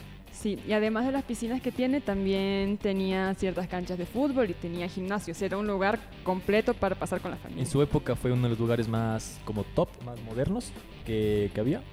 Sí, 0.42 0.58
y 0.68 0.74
además 0.74 1.06
de 1.06 1.12
las 1.12 1.24
piscinas 1.24 1.62
que 1.62 1.72
tiene, 1.72 2.02
también 2.02 2.78
tenía 2.78 3.32
ciertas 3.36 3.68
canchas 3.68 4.00
de 4.00 4.08
fútbol 4.08 4.50
y 4.50 4.54
tenía 4.54 4.88
gimnasios. 4.88 5.40
Era 5.44 5.56
un 5.60 5.68
lugar 5.68 6.00
completo 6.24 6.74
para 6.74 6.96
pasar 6.96 7.22
con 7.22 7.30
la 7.30 7.38
familia. 7.38 7.62
En 7.62 7.70
su 7.70 7.80
época 7.80 8.16
fue 8.16 8.32
uno 8.32 8.44
de 8.44 8.50
los 8.50 8.60
lugares 8.60 8.88
más 8.88 9.40
como 9.46 9.64
top, 9.64 9.90
más 10.04 10.20
modernos 10.24 10.72
que, 11.06 11.52
que 11.54 11.60
había. 11.60 11.84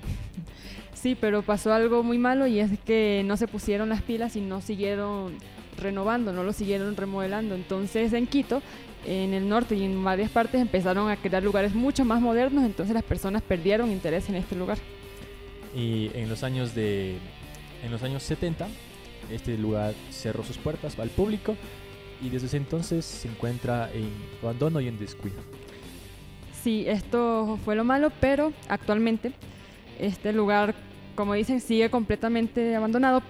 Sí, 0.95 1.15
pero 1.15 1.43
pasó 1.43 1.75
algo 1.75 2.03
muy 2.03 2.17
malo 2.17 2.47
y 2.47 2.59
es 2.59 2.71
que 2.87 3.23
no 3.27 3.37
se 3.37 3.49
pusieron 3.49 3.91
las 3.91 4.01
pilas 4.01 4.35
y 4.35 4.41
no 4.41 4.63
siguieron 4.63 5.35
renovando, 5.77 6.33
no 6.33 6.43
lo 6.43 6.55
siguieron 6.55 6.97
remodelando. 6.97 7.55
Entonces 7.55 8.15
en 8.15 8.27
Quito, 8.27 8.63
en 9.07 9.35
el 9.35 9.47
norte 9.47 9.77
y 9.77 9.85
en 9.85 10.03
varias 10.03 10.31
partes 10.31 10.63
empezaron 10.63 11.11
a 11.11 11.17
crear 11.17 11.43
lugares 11.43 11.75
mucho 11.75 12.07
más 12.07 12.23
modernos, 12.23 12.65
entonces 12.65 12.95
las 12.95 13.05
personas 13.05 13.43
perdieron 13.43 13.93
interés 13.93 14.27
en 14.31 14.37
este 14.37 14.57
lugar. 14.57 14.79
Y 15.77 16.11
en 16.15 16.31
los 16.31 16.43
años 16.43 16.75
de 16.75 17.19
en 17.83 17.91
los 17.91 18.03
años 18.03 18.23
70 18.23 18.69
este 19.31 19.59
lugar 19.59 19.95
cerró 20.11 20.43
sus 20.43 20.57
puertas 20.59 20.99
al 20.99 21.11
público 21.11 21.57
y 22.21 22.31
desde 22.31 22.47
ese 22.47 22.57
entonces 22.57 23.05
se 23.05 23.29
encuentra 23.29 23.91
en 23.93 24.11
abandono 24.43 24.81
y 24.81 24.89
en 24.89 24.99
descuido. 24.99 25.37
Sí, 26.63 26.85
esto 26.89 27.59
fue 27.65 27.77
lo 27.77 27.85
malo, 27.85 28.11
pero 28.21 28.53
actualmente 28.69 29.33
este 29.99 30.33
lugar, 30.33 30.75
como 31.15 31.35
dicen, 31.35 31.61
sigue 31.61 31.91
completamente 31.91 32.75
abandonado, 32.75 33.23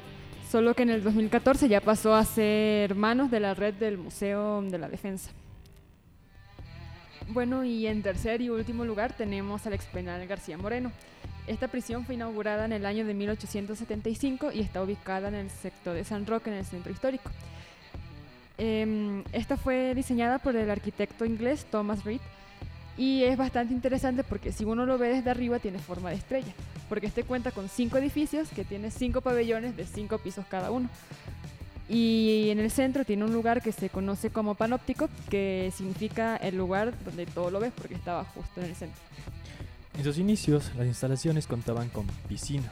solo 0.50 0.74
que 0.74 0.82
en 0.82 0.90
el 0.90 1.02
2014 1.02 1.68
ya 1.68 1.80
pasó 1.80 2.14
a 2.14 2.24
ser 2.24 2.94
manos 2.94 3.30
de 3.30 3.40
la 3.40 3.54
red 3.54 3.74
del 3.74 3.98
Museo 3.98 4.62
de 4.62 4.78
la 4.78 4.88
Defensa. 4.88 5.30
Bueno, 7.30 7.64
y 7.64 7.86
en 7.86 8.02
tercer 8.02 8.40
y 8.40 8.48
último 8.48 8.86
lugar 8.86 9.14
tenemos 9.14 9.66
al 9.66 9.74
expenal 9.74 10.26
García 10.26 10.56
Moreno. 10.56 10.92
Esta 11.48 11.66
prisión 11.66 12.04
fue 12.04 12.14
inaugurada 12.14 12.66
en 12.66 12.72
el 12.74 12.84
año 12.84 13.06
de 13.06 13.14
1875 13.14 14.52
y 14.52 14.60
está 14.60 14.82
ubicada 14.82 15.28
en 15.28 15.34
el 15.34 15.50
sector 15.50 15.94
de 15.94 16.04
San 16.04 16.26
Roque, 16.26 16.50
en 16.50 16.56
el 16.56 16.66
centro 16.66 16.92
histórico. 16.92 17.30
Em, 18.58 19.24
esta 19.32 19.56
fue 19.56 19.94
diseñada 19.94 20.38
por 20.40 20.54
el 20.56 20.70
arquitecto 20.70 21.24
inglés 21.24 21.64
Thomas 21.70 22.04
Reed 22.04 22.20
y 22.98 23.22
es 23.22 23.38
bastante 23.38 23.72
interesante 23.72 24.24
porque 24.24 24.52
si 24.52 24.64
uno 24.64 24.84
lo 24.84 24.98
ve 24.98 25.08
desde 25.08 25.30
arriba 25.30 25.58
tiene 25.58 25.78
forma 25.78 26.10
de 26.10 26.16
estrella, 26.16 26.52
porque 26.88 27.06
este 27.06 27.22
cuenta 27.22 27.50
con 27.50 27.70
cinco 27.70 27.96
edificios 27.96 28.50
que 28.50 28.64
tiene 28.64 28.90
cinco 28.90 29.22
pabellones 29.22 29.74
de 29.74 29.86
cinco 29.86 30.18
pisos 30.18 30.44
cada 30.50 30.70
uno. 30.70 30.90
Y 31.88 32.48
en 32.50 32.58
el 32.58 32.70
centro 32.70 33.06
tiene 33.06 33.24
un 33.24 33.32
lugar 33.32 33.62
que 33.62 33.72
se 33.72 33.88
conoce 33.88 34.28
como 34.28 34.54
panóptico, 34.54 35.08
que 35.30 35.72
significa 35.74 36.36
el 36.36 36.58
lugar 36.58 36.92
donde 37.04 37.24
todo 37.24 37.50
lo 37.50 37.60
ves, 37.60 37.72
porque 37.74 37.94
estaba 37.94 38.24
justo 38.24 38.60
en 38.60 38.66
el 38.66 38.76
centro. 38.76 39.00
En 39.98 40.04
sus 40.04 40.18
inicios, 40.18 40.70
las 40.76 40.86
instalaciones 40.86 41.48
contaban 41.48 41.88
con 41.88 42.06
piscina, 42.28 42.70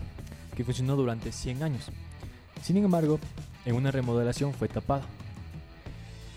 que 0.54 0.62
funcionó 0.62 0.94
durante 0.94 1.32
100 1.32 1.64
años. 1.64 1.90
Sin 2.62 2.76
embargo, 2.76 3.18
en 3.64 3.74
una 3.74 3.90
remodelación 3.90 4.54
fue 4.54 4.68
tapada. 4.68 5.02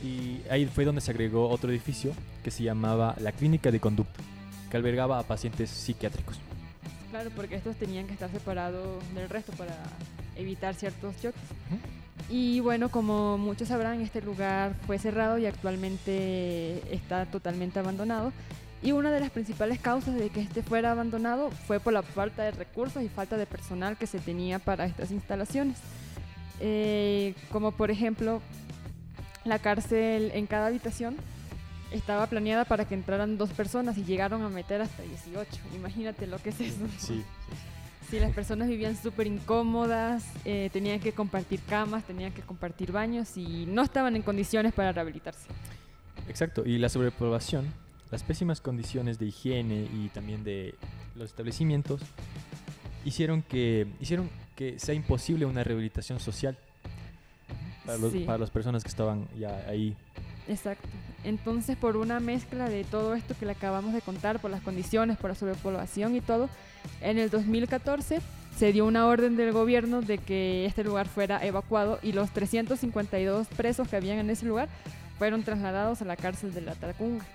Y 0.04 0.42
ahí 0.50 0.66
fue 0.66 0.86
donde 0.86 1.02
se 1.02 1.12
agregó 1.12 1.48
otro 1.48 1.70
edificio 1.70 2.12
que 2.44 2.50
se 2.50 2.64
llamaba 2.64 3.16
la 3.20 3.32
Clínica 3.34 3.70
de 3.70 3.80
Conducta, 3.80 4.20
que 4.72 4.78
albergaba 4.78 5.20
a 5.20 5.24
pacientes 5.24 5.70
psiquiátricos. 5.70 6.40
Claro, 7.12 7.30
porque 7.36 7.54
estos 7.54 7.76
tenían 7.76 8.08
que 8.08 8.14
estar 8.14 8.32
separados 8.32 9.04
del 9.14 9.30
resto 9.30 9.52
para 9.52 9.76
evitar 10.38 10.74
ciertos 10.74 11.16
choques. 11.22 11.40
Y 12.32 12.62
bueno, 12.62 12.90
como 12.90 13.38
muchos 13.38 13.68
sabrán, 13.68 14.02
este 14.02 14.24
lugar 14.24 14.76
fue 14.88 14.98
cerrado 14.98 15.38
y 15.38 15.46
actualmente 15.46 16.82
está 16.92 17.28
totalmente 17.28 17.78
abandonado. 17.78 18.34
Y 18.82 18.94
una 18.94 19.12
de 19.12 19.20
las 19.20 19.30
principales 19.30 19.80
causas 19.80 20.16
de 20.16 20.30
que 20.30 20.42
este 20.42 20.64
fuera 20.64 20.92
abandonado 20.92 21.52
fue 21.52 21.80
por 21.80 21.92
la 21.92 22.02
falta 22.02 22.44
de 22.44 22.52
recursos 22.52 23.04
y 23.04 23.10
falta 23.10 23.36
de 23.38 23.46
personal 23.46 23.98
que 23.98 24.08
se 24.08 24.20
tenía 24.20 24.60
para 24.60 24.86
estas 24.86 25.12
instalaciones. 25.12 25.78
Eh, 26.62 27.36
como 27.52 27.72
por 27.72 27.92
ejemplo, 27.92 28.42
la 29.44 29.60
cárcel 29.60 30.32
en 30.34 30.48
cada 30.48 30.68
habitación 30.68 31.18
estaba 31.92 32.28
planeada 32.28 32.66
para 32.66 32.86
que 32.86 32.94
entraran 32.96 33.38
dos 33.38 33.50
personas 33.50 33.98
y 33.98 34.04
llegaron 34.04 34.44
a 34.44 34.50
meter 34.50 34.82
hasta 34.82 35.04
18. 35.04 35.50
Imagínate 35.76 36.28
lo 36.28 36.38
que 36.38 36.50
es 36.50 36.62
eso. 36.62 36.88
Sí, 36.98 37.24
Sí, 38.10 38.20
las 38.20 38.34
personas 38.34 38.68
vivían 38.68 38.98
súper 38.98 39.28
incómodas, 39.28 40.26
eh, 40.44 40.72
tenían 40.74 41.00
que 41.00 41.12
compartir 41.12 41.60
camas, 41.62 42.04
tenían 42.06 42.32
que 42.32 42.42
compartir 42.42 42.92
baños 42.92 43.38
y 43.38 43.68
no 43.68 43.84
estaban 43.84 44.16
en 44.16 44.24
condiciones 44.24 44.74
para 44.74 44.92
rehabilitarse. 44.92 45.48
exacto. 46.28 46.64
Y 46.66 46.80
la 46.80 46.90
sobrepoblación, 46.90 47.72
las 48.12 48.24
pésimas 48.24 48.62
condiciones 48.62 49.20
de 49.20 49.28
higiene 49.28 49.88
y 49.94 50.10
también 50.10 50.44
de 50.44 50.76
los 51.16 51.30
establecimientos 51.30 52.02
hicieron 53.06 53.42
que, 53.44 53.88
hicieron 54.00 54.30
que 54.56 54.80
sea 54.80 54.96
imposible 54.96 55.46
una 55.46 55.64
rehabilitación 55.64 56.20
social 56.20 56.58
para, 57.86 57.98
los- 57.98 58.12
Sí. 58.12 58.20
para 58.26 58.38
las 58.38 58.50
personas 58.50 58.84
que 58.84 58.90
estaban 58.90 59.28
ya 59.38 59.64
ahí. 59.68 59.96
Exacto. 60.48 60.88
Entonces, 61.24 61.78
por 61.78 61.96
una 61.98 62.20
mezcla 62.20 62.68
de 62.70 62.84
todo 62.84 63.14
esto 63.14 63.36
que 63.40 63.46
le 63.46 63.52
acabamos 63.52 63.94
de 63.94 64.02
contar, 64.02 64.40
por 64.40 64.50
las 64.50 64.62
condiciones, 64.62 65.18
por 65.18 65.30
la 65.30 65.36
sobrepoblación 65.36 66.16
y 66.16 66.22
todo, 66.22 66.50
en 67.02 67.20
el 67.20 67.30
2014 67.30 68.20
se 68.58 68.74
dio 68.74 68.86
una 68.86 69.06
orden 69.06 69.38
del 69.38 69.52
gobierno 69.54 70.02
de 70.02 70.18
que 70.18 70.66
este 70.66 70.84
lugar 70.84 71.08
fuera 71.08 71.46
evacuado 71.46 72.00
y 72.02 72.14
los 72.14 72.32
352 72.32 73.48
presos 73.48 73.88
que 73.88 73.96
habían 73.96 74.18
en 74.18 74.30
ese 74.30 74.46
lugar 74.46 74.68
fueron 75.18 75.44
trasladados 75.44 76.02
a 76.02 76.06
la 76.06 76.16
cárcel 76.16 76.54
de 76.54 76.62
la 76.62 76.74
Tacunga. 76.76 77.26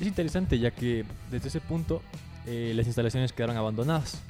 Es 0.00 0.06
interesante 0.06 0.58
ya 0.58 0.70
que 0.70 1.04
desde 1.30 1.48
ese 1.48 1.60
punto 1.60 2.02
eh, 2.46 2.72
las 2.74 2.86
instalaciones 2.86 3.32
quedaron 3.32 3.56
abandonadas. 3.56 4.20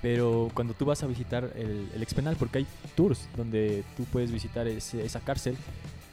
Pero 0.00 0.50
cuando 0.54 0.74
tú 0.74 0.84
vas 0.84 1.02
a 1.04 1.06
visitar 1.06 1.52
el, 1.54 1.88
el 1.94 2.02
expenal, 2.02 2.34
porque 2.36 2.58
hay 2.58 2.66
tours 2.96 3.28
donde 3.36 3.84
tú 3.96 4.04
puedes 4.04 4.32
visitar 4.32 4.66
esa 4.66 5.20
cárcel, 5.20 5.56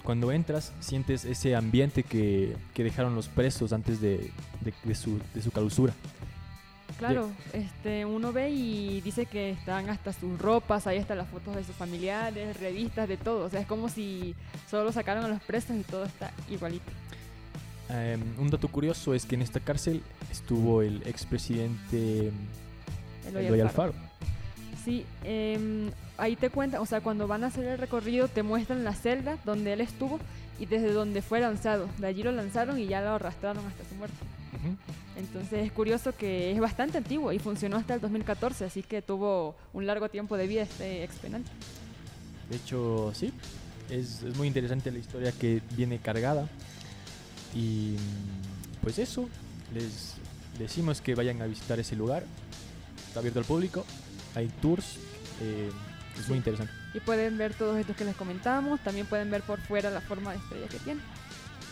cuando 0.04 0.32
entras 0.32 0.72
sientes 0.80 1.26
ese 1.26 1.56
ambiente 1.56 2.04
que, 2.04 2.56
que 2.76 2.84
dejaron 2.84 3.16
los 3.16 3.28
presos 3.28 3.74
antes 3.74 4.00
de, 4.00 4.32
de- 4.62 4.74
de 4.84 4.96
su, 4.96 5.20
de 5.34 5.42
su 5.42 5.50
clausura. 5.52 5.94
Claro, 7.00 7.30
este, 7.54 8.06
uno 8.06 8.34
ve 8.34 8.50
y 8.50 9.02
dice 9.02 9.26
que 9.26 9.52
están 9.52 9.90
hasta 9.90 10.12
sus 10.14 10.38
ropas, 10.38 10.86
ahí 10.86 10.98
están 10.98 11.18
las 11.18 11.30
fotos 11.30 11.56
de 11.56 11.64
sus 11.64 11.76
familiares, 11.76 12.60
revistas, 12.60 13.08
de 13.08 13.16
todo. 13.18 13.46
O 13.46 13.50
sea, 13.50 13.62
es 13.62 13.68
como 13.68 13.88
si 13.90 14.36
solo 14.70 14.92
sacaron 14.92 15.24
a 15.26 15.30
los 15.30 15.42
presos 15.42 15.76
y 15.78 15.82
todo 15.84 16.04
está 16.06 16.32
igualito. 16.50 16.92
Em, 17.90 18.22
un 18.38 18.50
dato 18.50 18.68
curioso 18.68 19.14
es 19.16 19.26
que 19.26 19.36
en 19.36 19.42
esta 19.42 19.60
cárcel 19.60 20.04
estuvo 20.32 20.84
el 20.84 21.02
expresidente 21.08 22.32
Eloy 23.28 23.46
Eloy 23.48 23.62
Alfaro. 23.62 23.94
Alfaro. 23.94 24.10
Sí, 24.86 25.06
em, 25.24 25.92
ahí 26.18 26.36
te 26.36 26.50
cuentan, 26.50 26.82
o 26.82 26.86
sea, 26.86 27.02
cuando 27.02 27.28
van 27.28 27.44
a 27.44 27.48
hacer 27.48 27.66
el 27.66 27.78
recorrido 27.78 28.28
te 28.28 28.44
muestran 28.44 28.84
la 28.84 28.94
celda 28.94 29.38
donde 29.44 29.74
él 29.74 29.82
estuvo 29.82 30.20
y 30.60 30.68
desde 30.68 30.92
donde 30.92 31.22
fue 31.22 31.40
lanzado. 31.40 31.90
De 31.98 32.08
allí 32.08 32.22
lo 32.22 32.32
lanzaron 32.32 32.78
y 32.78 32.86
ya 32.86 33.02
lo 33.02 33.10
arrastraron 33.10 33.66
hasta 33.66 33.84
su 33.90 33.96
muerte. 33.96 34.18
Entonces 35.18 35.66
es 35.66 35.72
curioso 35.72 36.16
que 36.16 36.52
es 36.52 36.60
bastante 36.60 36.98
antiguo 36.98 37.32
y 37.34 37.40
funcionó 37.40 37.78
hasta 37.78 37.96
el 37.96 38.02
2014, 38.02 38.66
así 38.66 38.84
que 38.84 39.02
tuvo 39.02 39.56
un 39.74 39.86
largo 39.86 40.10
tiempo 40.10 40.38
de 40.38 40.48
vida 40.48 40.62
este 40.62 41.04
expenal. 41.04 41.44
De 42.50 42.56
hecho, 42.56 43.12
sí, 43.14 43.34
es, 43.90 44.24
es 44.24 44.38
muy 44.38 44.48
interesante 44.48 44.92
la 44.92 45.00
historia 45.00 45.32
que 45.32 45.62
viene 45.76 46.00
cargada. 46.00 46.48
Y 47.56 47.96
pues 48.82 49.00
eso, 49.00 49.28
les 49.74 50.16
decimos 50.58 51.02
que 51.02 51.16
vayan 51.16 51.42
a 51.42 51.46
visitar 51.46 51.80
ese 51.80 51.96
lugar. 51.96 52.24
Está 53.08 53.20
abierto 53.20 53.40
al 53.40 53.46
público, 53.46 53.86
hay 54.36 54.48
tours, 54.62 54.98
eh, 55.42 55.72
es 56.20 56.28
muy 56.28 56.38
interesante. 56.38 56.72
Y 56.94 57.00
pueden 57.00 57.38
ver 57.38 57.54
todos 57.54 57.78
estos 57.78 57.96
que 57.96 58.06
les 58.06 58.16
comentamos, 58.16 58.80
también 58.82 59.06
pueden 59.06 59.32
ver 59.32 59.42
por 59.42 59.60
fuera 59.62 59.90
la 59.90 60.02
forma 60.02 60.32
de 60.32 60.38
estrella 60.38 60.68
que 60.68 60.80
tiene. 60.80 61.02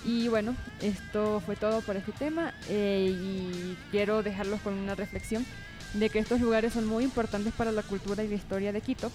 Y 0.05 0.27
bueno, 0.27 0.55
esto 0.81 1.41
fue 1.45 1.55
todo 1.55 1.81
por 1.81 1.97
este 1.97 2.11
tema 2.11 2.53
eh, 2.69 3.09
y 3.11 3.77
quiero 3.91 4.23
dejarlos 4.23 4.61
con 4.61 4.73
una 4.73 4.95
reflexión 4.95 5.45
de 5.93 6.09
que 6.09 6.19
estos 6.19 6.39
lugares 6.39 6.73
son 6.73 6.85
muy 6.85 7.03
importantes 7.03 7.53
para 7.53 7.71
la 7.71 7.83
cultura 7.83 8.23
y 8.23 8.27
la 8.27 8.35
historia 8.35 8.71
de 8.71 8.81
Quito, 8.81 9.11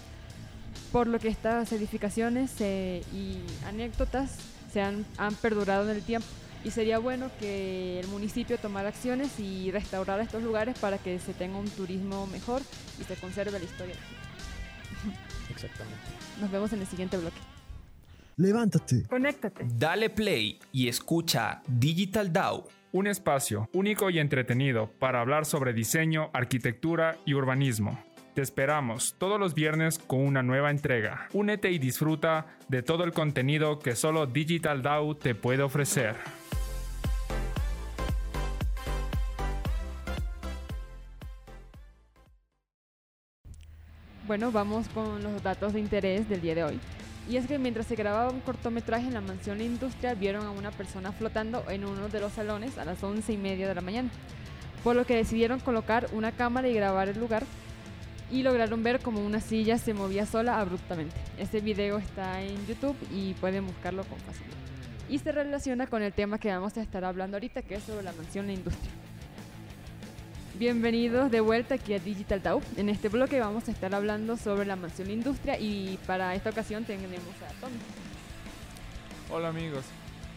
por 0.91 1.07
lo 1.07 1.19
que 1.19 1.29
estas 1.29 1.71
edificaciones 1.71 2.51
eh, 2.59 3.03
y 3.13 3.39
anécdotas 3.65 4.37
se 4.71 4.81
han, 4.81 5.05
han 5.17 5.35
perdurado 5.35 5.89
en 5.89 5.95
el 5.95 6.03
tiempo. 6.03 6.27
Y 6.63 6.71
sería 6.71 6.97
bueno 6.97 7.29
que 7.39 7.99
el 7.99 8.07
municipio 8.07 8.57
tomara 8.57 8.89
acciones 8.89 9.39
y 9.39 9.69
restaurara 9.71 10.23
estos 10.23 10.43
lugares 10.43 10.79
para 10.79 10.97
que 10.97 11.19
se 11.19 11.33
tenga 11.33 11.57
un 11.57 11.69
turismo 11.69 12.25
mejor 12.27 12.61
y 13.01 13.03
se 13.03 13.15
conserve 13.15 13.59
la 13.59 13.65
historia. 13.65 13.95
Exactamente. 15.49 15.99
Nos 16.39 16.51
vemos 16.51 16.71
en 16.73 16.81
el 16.81 16.87
siguiente 16.87 17.17
bloque. 17.17 17.37
Levántate. 18.37 19.03
Conéctate. 19.07 19.65
Dale 19.75 20.09
play 20.09 20.59
y 20.71 20.87
escucha 20.87 21.61
Digital 21.67 22.31
DAO. 22.31 22.67
Un 22.93 23.07
espacio 23.07 23.69
único 23.73 24.09
y 24.09 24.19
entretenido 24.19 24.89
para 24.99 25.19
hablar 25.19 25.45
sobre 25.45 25.73
diseño, 25.73 26.29
arquitectura 26.33 27.17
y 27.25 27.33
urbanismo. 27.33 27.99
Te 28.33 28.41
esperamos 28.41 29.15
todos 29.19 29.39
los 29.39 29.53
viernes 29.53 29.99
con 29.99 30.21
una 30.21 30.41
nueva 30.41 30.71
entrega. 30.71 31.27
Únete 31.33 31.71
y 31.71 31.77
disfruta 31.77 32.47
de 32.67 32.81
todo 32.81 33.03
el 33.03 33.11
contenido 33.11 33.77
que 33.79 33.95
solo 33.95 34.25
Digital 34.25 34.81
DAO 34.81 35.15
te 35.15 35.35
puede 35.35 35.61
ofrecer. 35.61 36.15
Bueno, 44.25 44.53
vamos 44.53 44.87
con 44.87 45.21
los 45.21 45.43
datos 45.43 45.73
de 45.73 45.81
interés 45.81 46.29
del 46.29 46.39
día 46.39 46.55
de 46.55 46.63
hoy. 46.63 46.79
Y 47.29 47.35
es 47.35 47.45
que 47.45 47.59
mientras 47.59 47.87
se 47.87 47.95
grababa 47.95 48.31
un 48.31 48.39
cortometraje 48.39 49.07
en 49.07 49.13
la 49.13 49.19
mansión 49.19 49.57
La 49.57 49.65
Industria, 49.65 50.13
vieron 50.13 50.45
a 50.45 50.51
una 50.51 50.71
persona 50.71 51.11
flotando 51.11 51.65
en 51.69 51.83
uno 51.83 52.07
de 52.07 52.21
los 52.21 52.31
salones 52.31 52.77
a 52.77 52.85
las 52.85 53.03
once 53.03 53.33
y 53.33 53.37
media 53.37 53.67
de 53.67 53.75
la 53.75 53.81
mañana. 53.81 54.09
Por 54.81 54.95
lo 54.95 55.05
que 55.05 55.17
decidieron 55.17 55.59
colocar 55.59 56.07
una 56.13 56.31
cámara 56.31 56.69
y 56.69 56.73
grabar 56.73 57.09
el 57.09 57.19
lugar. 57.19 57.43
Y 58.31 58.43
lograron 58.43 58.81
ver 58.81 59.01
como 59.01 59.19
una 59.25 59.41
silla 59.41 59.77
se 59.77 59.93
movía 59.93 60.25
sola 60.25 60.57
abruptamente. 60.57 61.15
Este 61.37 61.59
video 61.59 61.97
está 61.97 62.41
en 62.41 62.65
YouTube 62.65 62.95
y 63.11 63.33
pueden 63.33 63.67
buscarlo 63.67 64.05
con 64.05 64.17
facilidad. 64.19 64.57
Y 65.09 65.19
se 65.19 65.33
relaciona 65.33 65.87
con 65.87 66.01
el 66.01 66.13
tema 66.13 66.39
que 66.39 66.49
vamos 66.49 66.77
a 66.77 66.81
estar 66.81 67.03
hablando 67.03 67.35
ahorita, 67.35 67.61
que 67.61 67.75
es 67.75 67.83
sobre 67.83 68.03
la 68.03 68.13
mansión 68.13 68.47
La 68.47 68.53
Industria. 68.53 69.02
Bienvenidos 70.55 71.31
de 71.31 71.41
vuelta 71.41 71.75
aquí 71.75 71.95
a 71.95 71.99
Digital 71.99 72.39
Tau. 72.39 72.61
En 72.77 72.87
este 72.87 73.09
bloque 73.09 73.39
vamos 73.39 73.67
a 73.67 73.71
estar 73.71 73.95
hablando 73.95 74.37
sobre 74.37 74.67
la 74.67 74.75
mansión 74.75 75.09
Industria 75.09 75.57
y 75.57 75.97
para 76.05 76.35
esta 76.35 76.51
ocasión 76.51 76.85
tenemos 76.85 77.17
a 77.41 77.59
Tommy. 77.59 77.79
Hola 79.31 79.47
amigos. 79.47 79.83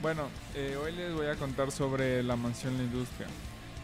Bueno, 0.01 0.23
eh, 0.55 0.75
hoy 0.83 0.93
les 0.93 1.13
voy 1.13 1.27
a 1.27 1.35
contar 1.35 1.71
sobre 1.71 2.23
la 2.23 2.35
mansión 2.35 2.79
La 2.79 2.85
Industria. 2.85 3.27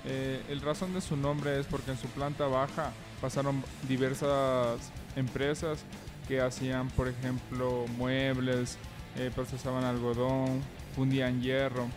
Eh, 0.07 0.43
el 0.49 0.63
razón 0.63 0.95
de 0.95 1.03
su 1.03 1.19
nombre 1.19 1.61
es 1.61 1.67
porque 1.67 1.91
en 1.91 1.99
su 1.99 2.07
planta 2.09 2.47
baja 2.47 2.93
pasaron 3.21 3.63
diversas 3.87 4.91
empresas 5.17 5.85
que 6.29 6.41
hacían, 6.41 6.89
por 6.89 7.09
ejemplo, 7.09 7.85
muebles, 7.99 8.79
eh, 9.19 9.31
procesaban 9.35 9.85
algodón, 9.85 10.63
fundían 10.97 11.43
hierro. 11.43 11.89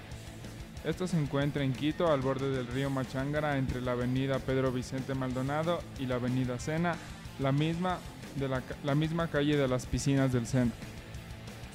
Esto 0.86 1.08
se 1.08 1.20
encuentra 1.20 1.64
en 1.64 1.74
Quito, 1.74 2.12
al 2.12 2.22
borde 2.22 2.52
del 2.52 2.68
río 2.68 2.92
Machángara, 2.92 3.58
entre 3.58 3.82
la 3.82 3.94
avenida 3.94 4.38
Pedro 4.38 4.72
Vicente 4.72 5.16
Maldonado 5.16 5.80
y 5.98 6.06
la 6.06 6.16
avenida 6.16 6.60
Sena, 6.60 6.96
la 7.40 7.52
misma, 7.52 7.98
de 8.36 8.48
la, 8.48 8.62
la 8.84 8.94
misma 8.94 9.28
calle 9.28 9.58
de 9.58 9.68
las 9.68 9.88
piscinas 9.88 10.32
del 10.32 10.46
Sena. 10.46 10.72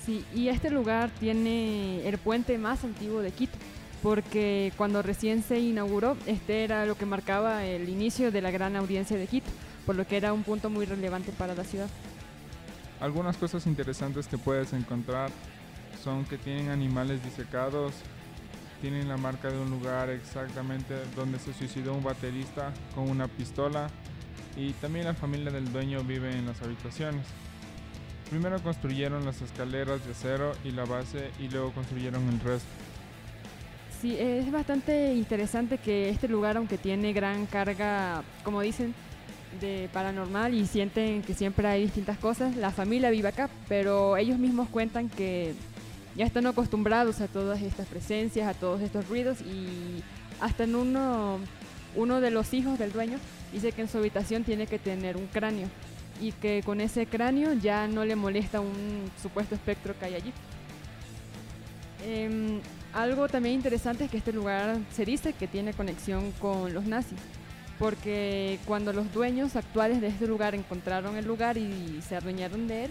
Sí, 0.06 0.24
y 0.32 0.46
este 0.46 0.70
lugar 0.70 1.10
tiene 1.18 2.08
el 2.08 2.18
puente 2.18 2.56
más 2.56 2.84
antiguo 2.84 3.20
de 3.20 3.32
Quito, 3.32 3.58
porque 4.00 4.72
cuando 4.76 5.02
recién 5.02 5.42
se 5.42 5.58
inauguró, 5.58 6.16
este 6.26 6.62
era 6.62 6.86
lo 6.86 6.96
que 6.96 7.04
marcaba 7.04 7.64
el 7.64 7.88
inicio 7.88 8.30
de 8.30 8.42
la 8.42 8.52
gran 8.52 8.76
audiencia 8.76 9.18
de 9.18 9.26
Quito, 9.26 9.50
por 9.86 9.96
lo 9.96 10.06
que 10.06 10.18
era 10.18 10.32
un 10.32 10.44
punto 10.44 10.70
muy 10.70 10.86
relevante 10.86 11.32
para 11.32 11.56
la 11.56 11.64
ciudad. 11.64 11.88
Algunas 13.00 13.36
cosas 13.36 13.66
interesantes 13.66 14.28
que 14.28 14.38
puedes 14.38 14.72
encontrar 14.72 15.32
son 16.04 16.24
que 16.26 16.38
tienen 16.38 16.68
animales 16.68 17.24
disecados, 17.24 17.92
tienen 18.80 19.08
la 19.08 19.16
marca 19.16 19.50
de 19.50 19.58
un 19.58 19.70
lugar 19.70 20.10
exactamente 20.10 20.94
donde 21.14 21.38
se 21.38 21.52
suicidó 21.52 21.94
un 21.94 22.02
baterista 22.02 22.72
con 22.94 23.08
una 23.08 23.28
pistola 23.28 23.88
y 24.56 24.72
también 24.74 25.04
la 25.04 25.14
familia 25.14 25.50
del 25.50 25.70
dueño 25.72 26.02
vive 26.02 26.30
en 26.32 26.46
las 26.46 26.60
habitaciones. 26.62 27.26
Primero 28.28 28.62
construyeron 28.62 29.24
las 29.24 29.42
escaleras 29.42 30.04
de 30.04 30.12
acero 30.12 30.52
y 30.64 30.70
la 30.70 30.84
base 30.84 31.30
y 31.40 31.48
luego 31.48 31.72
construyeron 31.72 32.28
el 32.28 32.40
resto. 32.40 32.68
Sí, 34.00 34.16
es 34.18 34.50
bastante 34.50 35.14
interesante 35.14 35.76
que 35.78 36.08
este 36.08 36.26
lugar, 36.26 36.56
aunque 36.56 36.78
tiene 36.78 37.12
gran 37.12 37.44
carga, 37.46 38.22
como 38.44 38.62
dicen, 38.62 38.94
de 39.60 39.90
paranormal 39.92 40.54
y 40.54 40.66
sienten 40.66 41.22
que 41.22 41.34
siempre 41.34 41.66
hay 41.66 41.82
distintas 41.82 42.16
cosas. 42.18 42.56
La 42.56 42.70
familia 42.70 43.10
vive 43.10 43.28
acá, 43.28 43.50
pero 43.68 44.16
ellos 44.16 44.38
mismos 44.38 44.68
cuentan 44.68 45.08
que 45.08 45.54
ya 46.20 46.26
están 46.26 46.46
acostumbrados 46.46 47.22
a 47.22 47.28
todas 47.28 47.62
estas 47.62 47.86
presencias, 47.86 48.46
a 48.46 48.52
todos 48.52 48.82
estos 48.82 49.08
ruidos 49.08 49.40
y 49.40 50.02
hasta 50.38 50.64
en 50.64 50.74
uno, 50.74 51.38
uno 51.96 52.20
de 52.20 52.30
los 52.30 52.52
hijos 52.52 52.78
del 52.78 52.92
dueño 52.92 53.16
dice 53.54 53.72
que 53.72 53.80
en 53.80 53.88
su 53.88 53.96
habitación 53.96 54.44
tiene 54.44 54.66
que 54.66 54.78
tener 54.78 55.16
un 55.16 55.28
cráneo 55.28 55.66
y 56.20 56.32
que 56.32 56.62
con 56.62 56.82
ese 56.82 57.06
cráneo 57.06 57.54
ya 57.54 57.88
no 57.88 58.04
le 58.04 58.16
molesta 58.16 58.60
un 58.60 59.10
supuesto 59.22 59.54
espectro 59.54 59.98
que 59.98 60.04
hay 60.04 60.14
allí. 60.16 60.32
Em, 62.04 62.60
algo 62.92 63.26
también 63.26 63.54
interesante 63.54 64.04
es 64.04 64.10
que 64.10 64.18
este 64.18 64.34
lugar 64.34 64.76
se 64.92 65.06
dice 65.06 65.32
que 65.32 65.46
tiene 65.46 65.72
conexión 65.72 66.32
con 66.32 66.74
los 66.74 66.84
nazis, 66.84 67.18
porque 67.78 68.58
cuando 68.66 68.92
los 68.92 69.10
dueños 69.10 69.56
actuales 69.56 70.02
de 70.02 70.08
este 70.08 70.26
lugar 70.26 70.54
encontraron 70.54 71.16
el 71.16 71.24
lugar 71.24 71.56
y 71.56 71.98
se 72.06 72.14
adueñaron 72.14 72.68
de 72.68 72.84
él, 72.84 72.90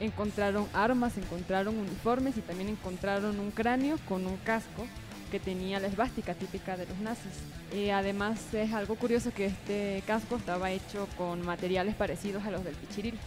encontraron 0.00 0.66
armas, 0.74 1.16
encontraron 1.16 1.76
uniformes 1.76 2.36
y 2.36 2.40
también 2.40 2.68
encontraron 2.68 3.38
un 3.40 3.50
cráneo 3.50 3.98
con 4.08 4.26
un 4.26 4.36
casco 4.38 4.86
que 5.30 5.40
tenía 5.40 5.80
la 5.80 5.88
esvástica 5.88 6.34
típica 6.34 6.76
de 6.76 6.86
los 6.86 6.98
nazis. 6.98 7.32
Eh, 7.72 7.92
además 7.92 8.54
es 8.54 8.72
algo 8.72 8.94
curioso 8.94 9.32
que 9.32 9.46
este 9.46 10.02
casco 10.06 10.36
estaba 10.36 10.70
hecho 10.70 11.08
con 11.16 11.44
materiales 11.44 11.94
parecidos 11.94 12.44
a 12.44 12.50
los 12.50 12.62
del 12.64 12.74
pichiril. 12.74 13.18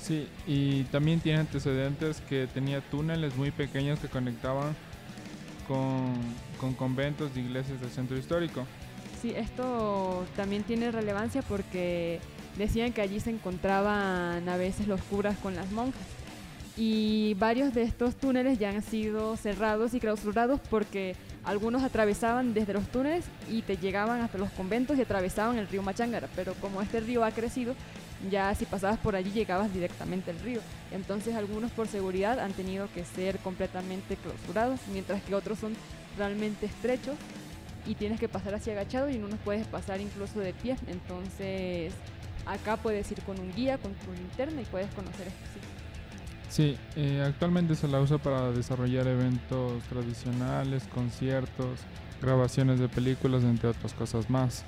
Sí, 0.00 0.28
y 0.46 0.84
también 0.84 1.20
tiene 1.20 1.40
antecedentes 1.40 2.22
que 2.22 2.46
tenía 2.46 2.80
túneles 2.80 3.36
muy 3.36 3.50
pequeños 3.50 3.98
que 3.98 4.08
conectaban 4.08 4.74
con, 5.66 6.14
con 6.58 6.72
conventos 6.72 7.34
de 7.34 7.42
iglesias 7.42 7.80
del 7.80 7.90
centro 7.90 8.16
histórico. 8.16 8.64
Sí, 9.20 9.34
esto 9.36 10.24
también 10.36 10.62
tiene 10.62 10.92
relevancia 10.92 11.42
porque 11.42 12.20
decían 12.58 12.92
que 12.92 13.00
allí 13.00 13.20
se 13.20 13.30
encontraban 13.30 14.48
a 14.48 14.56
veces 14.56 14.86
los 14.86 15.00
curas 15.02 15.38
con 15.38 15.54
las 15.54 15.70
monjas. 15.70 16.02
Y 16.76 17.34
varios 17.34 17.74
de 17.74 17.82
estos 17.82 18.14
túneles 18.14 18.58
ya 18.58 18.70
han 18.70 18.82
sido 18.82 19.36
cerrados 19.36 19.94
y 19.94 20.00
clausurados 20.00 20.60
porque 20.70 21.16
algunos 21.44 21.82
atravesaban 21.82 22.54
desde 22.54 22.72
los 22.72 22.86
túneles 22.88 23.24
y 23.50 23.62
te 23.62 23.76
llegaban 23.76 24.20
hasta 24.20 24.38
los 24.38 24.50
conventos 24.50 24.98
y 24.98 25.02
atravesaban 25.02 25.58
el 25.58 25.66
río 25.66 25.82
Machángara. 25.82 26.28
Pero 26.36 26.54
como 26.54 26.82
este 26.82 27.00
río 27.00 27.24
ha 27.24 27.32
crecido, 27.32 27.74
ya 28.30 28.54
si 28.54 28.64
pasabas 28.64 28.98
por 28.98 29.16
allí 29.16 29.30
llegabas 29.30 29.72
directamente 29.72 30.30
al 30.30 30.38
río. 30.40 30.60
Entonces 30.92 31.34
algunos 31.34 31.70
por 31.72 31.88
seguridad 31.88 32.38
han 32.38 32.52
tenido 32.52 32.88
que 32.92 33.04
ser 33.04 33.38
completamente 33.38 34.16
clausurados, 34.16 34.80
mientras 34.92 35.22
que 35.22 35.34
otros 35.34 35.58
son 35.58 35.74
realmente 36.16 36.66
estrechos 36.66 37.16
y 37.86 37.94
tienes 37.94 38.20
que 38.20 38.28
pasar 38.28 38.54
así 38.54 38.70
agachado 38.70 39.08
y 39.08 39.16
en 39.16 39.24
unos 39.24 39.38
puedes 39.44 39.66
pasar 39.66 40.00
incluso 40.00 40.38
de 40.40 40.52
pie. 40.52 40.76
Entonces 40.86 41.92
acá 42.48 42.76
puedes 42.76 43.10
ir 43.12 43.22
con 43.22 43.38
un 43.38 43.52
guía, 43.52 43.78
con 43.78 43.92
tu 43.94 44.12
linterna 44.12 44.62
y 44.62 44.64
puedes 44.64 44.92
conocer 44.94 45.28
este 45.28 45.46
sitio. 45.46 45.68
Sí, 46.48 46.78
eh, 46.96 47.22
actualmente 47.24 47.74
se 47.74 47.86
la 47.88 48.00
usa 48.00 48.16
para 48.18 48.50
desarrollar 48.50 49.06
eventos 49.06 49.82
tradicionales, 49.84 50.84
conciertos, 50.94 51.80
grabaciones 52.22 52.80
de 52.80 52.88
películas, 52.88 53.44
entre 53.44 53.68
otras 53.68 53.92
cosas 53.92 54.30
más. 54.30 54.64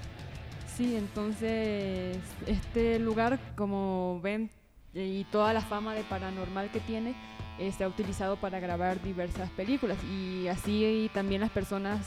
Sí, 0.76 0.94
entonces 0.94 2.18
este 2.46 2.98
lugar, 2.98 3.40
como 3.56 4.20
ven, 4.22 4.50
y 4.92 5.24
toda 5.24 5.52
la 5.52 5.62
fama 5.62 5.94
de 5.94 6.02
paranormal 6.02 6.70
que 6.70 6.80
tiene, 6.80 7.14
eh, 7.58 7.72
se 7.72 7.84
ha 7.84 7.88
utilizado 7.88 8.36
para 8.36 8.60
grabar 8.60 9.02
diversas 9.02 9.50
películas 9.50 9.98
y 10.04 10.48
así 10.48 11.10
también 11.14 11.40
las 11.40 11.50
personas 11.50 12.06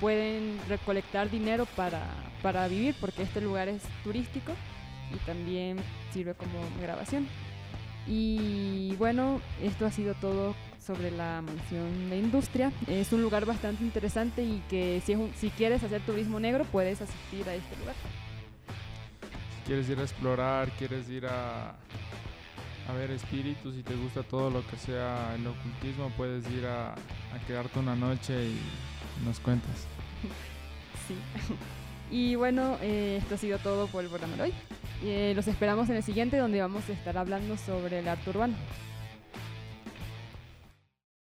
pueden 0.00 0.58
recolectar 0.68 1.30
dinero 1.30 1.66
para, 1.76 2.02
para 2.40 2.66
vivir 2.68 2.94
porque 3.00 3.22
este 3.22 3.40
lugar 3.40 3.68
es 3.68 3.82
turístico 4.04 4.52
y 5.14 5.16
también 5.26 5.78
sirve 6.12 6.34
como 6.34 6.60
grabación. 6.80 7.26
Y 8.06 8.96
bueno, 8.96 9.40
esto 9.62 9.86
ha 9.86 9.90
sido 9.92 10.14
todo 10.14 10.54
sobre 10.84 11.10
la 11.12 11.40
mansión 11.42 12.10
de 12.10 12.18
industria. 12.18 12.72
Es 12.88 13.12
un 13.12 13.22
lugar 13.22 13.46
bastante 13.46 13.84
interesante 13.84 14.42
y 14.42 14.60
que 14.68 15.00
si, 15.04 15.12
es 15.12 15.18
un- 15.18 15.32
si 15.36 15.50
quieres 15.50 15.82
hacer 15.84 16.00
turismo 16.02 16.40
negro 16.40 16.64
puedes 16.64 17.00
asistir 17.00 17.48
a 17.48 17.54
este 17.54 17.76
lugar. 17.76 17.94
Si 19.56 19.66
quieres 19.66 19.88
ir 19.88 19.98
a 20.00 20.02
explorar, 20.02 20.70
quieres 20.72 21.08
ir 21.08 21.26
a, 21.26 21.70
a 22.88 22.92
ver 22.96 23.12
espíritus 23.12 23.76
y 23.76 23.84
te 23.84 23.94
gusta 23.94 24.24
todo 24.24 24.50
lo 24.50 24.66
que 24.66 24.76
sea 24.76 25.36
el 25.36 25.46
ocultismo, 25.46 26.10
puedes 26.16 26.44
ir 26.50 26.66
a, 26.66 26.94
a 26.94 27.38
quedarte 27.46 27.78
una 27.78 27.94
noche 27.94 28.46
y 28.46 28.58
nos 29.24 29.38
cuentas. 29.38 29.86
Sí. 31.08 31.14
Y 32.12 32.34
bueno, 32.34 32.76
eh, 32.82 33.18
esto 33.22 33.36
ha 33.36 33.38
sido 33.38 33.58
todo 33.58 33.86
por 33.86 34.04
el 34.04 34.10
programa 34.10 34.36
de 34.36 34.42
hoy. 34.42 34.52
Eh, 35.02 35.32
los 35.34 35.48
esperamos 35.48 35.88
en 35.88 35.96
el 35.96 36.02
siguiente 36.02 36.36
donde 36.36 36.60
vamos 36.60 36.86
a 36.90 36.92
estar 36.92 37.16
hablando 37.16 37.56
sobre 37.56 38.00
el 38.00 38.06
arte 38.06 38.28
urbano. 38.28 38.54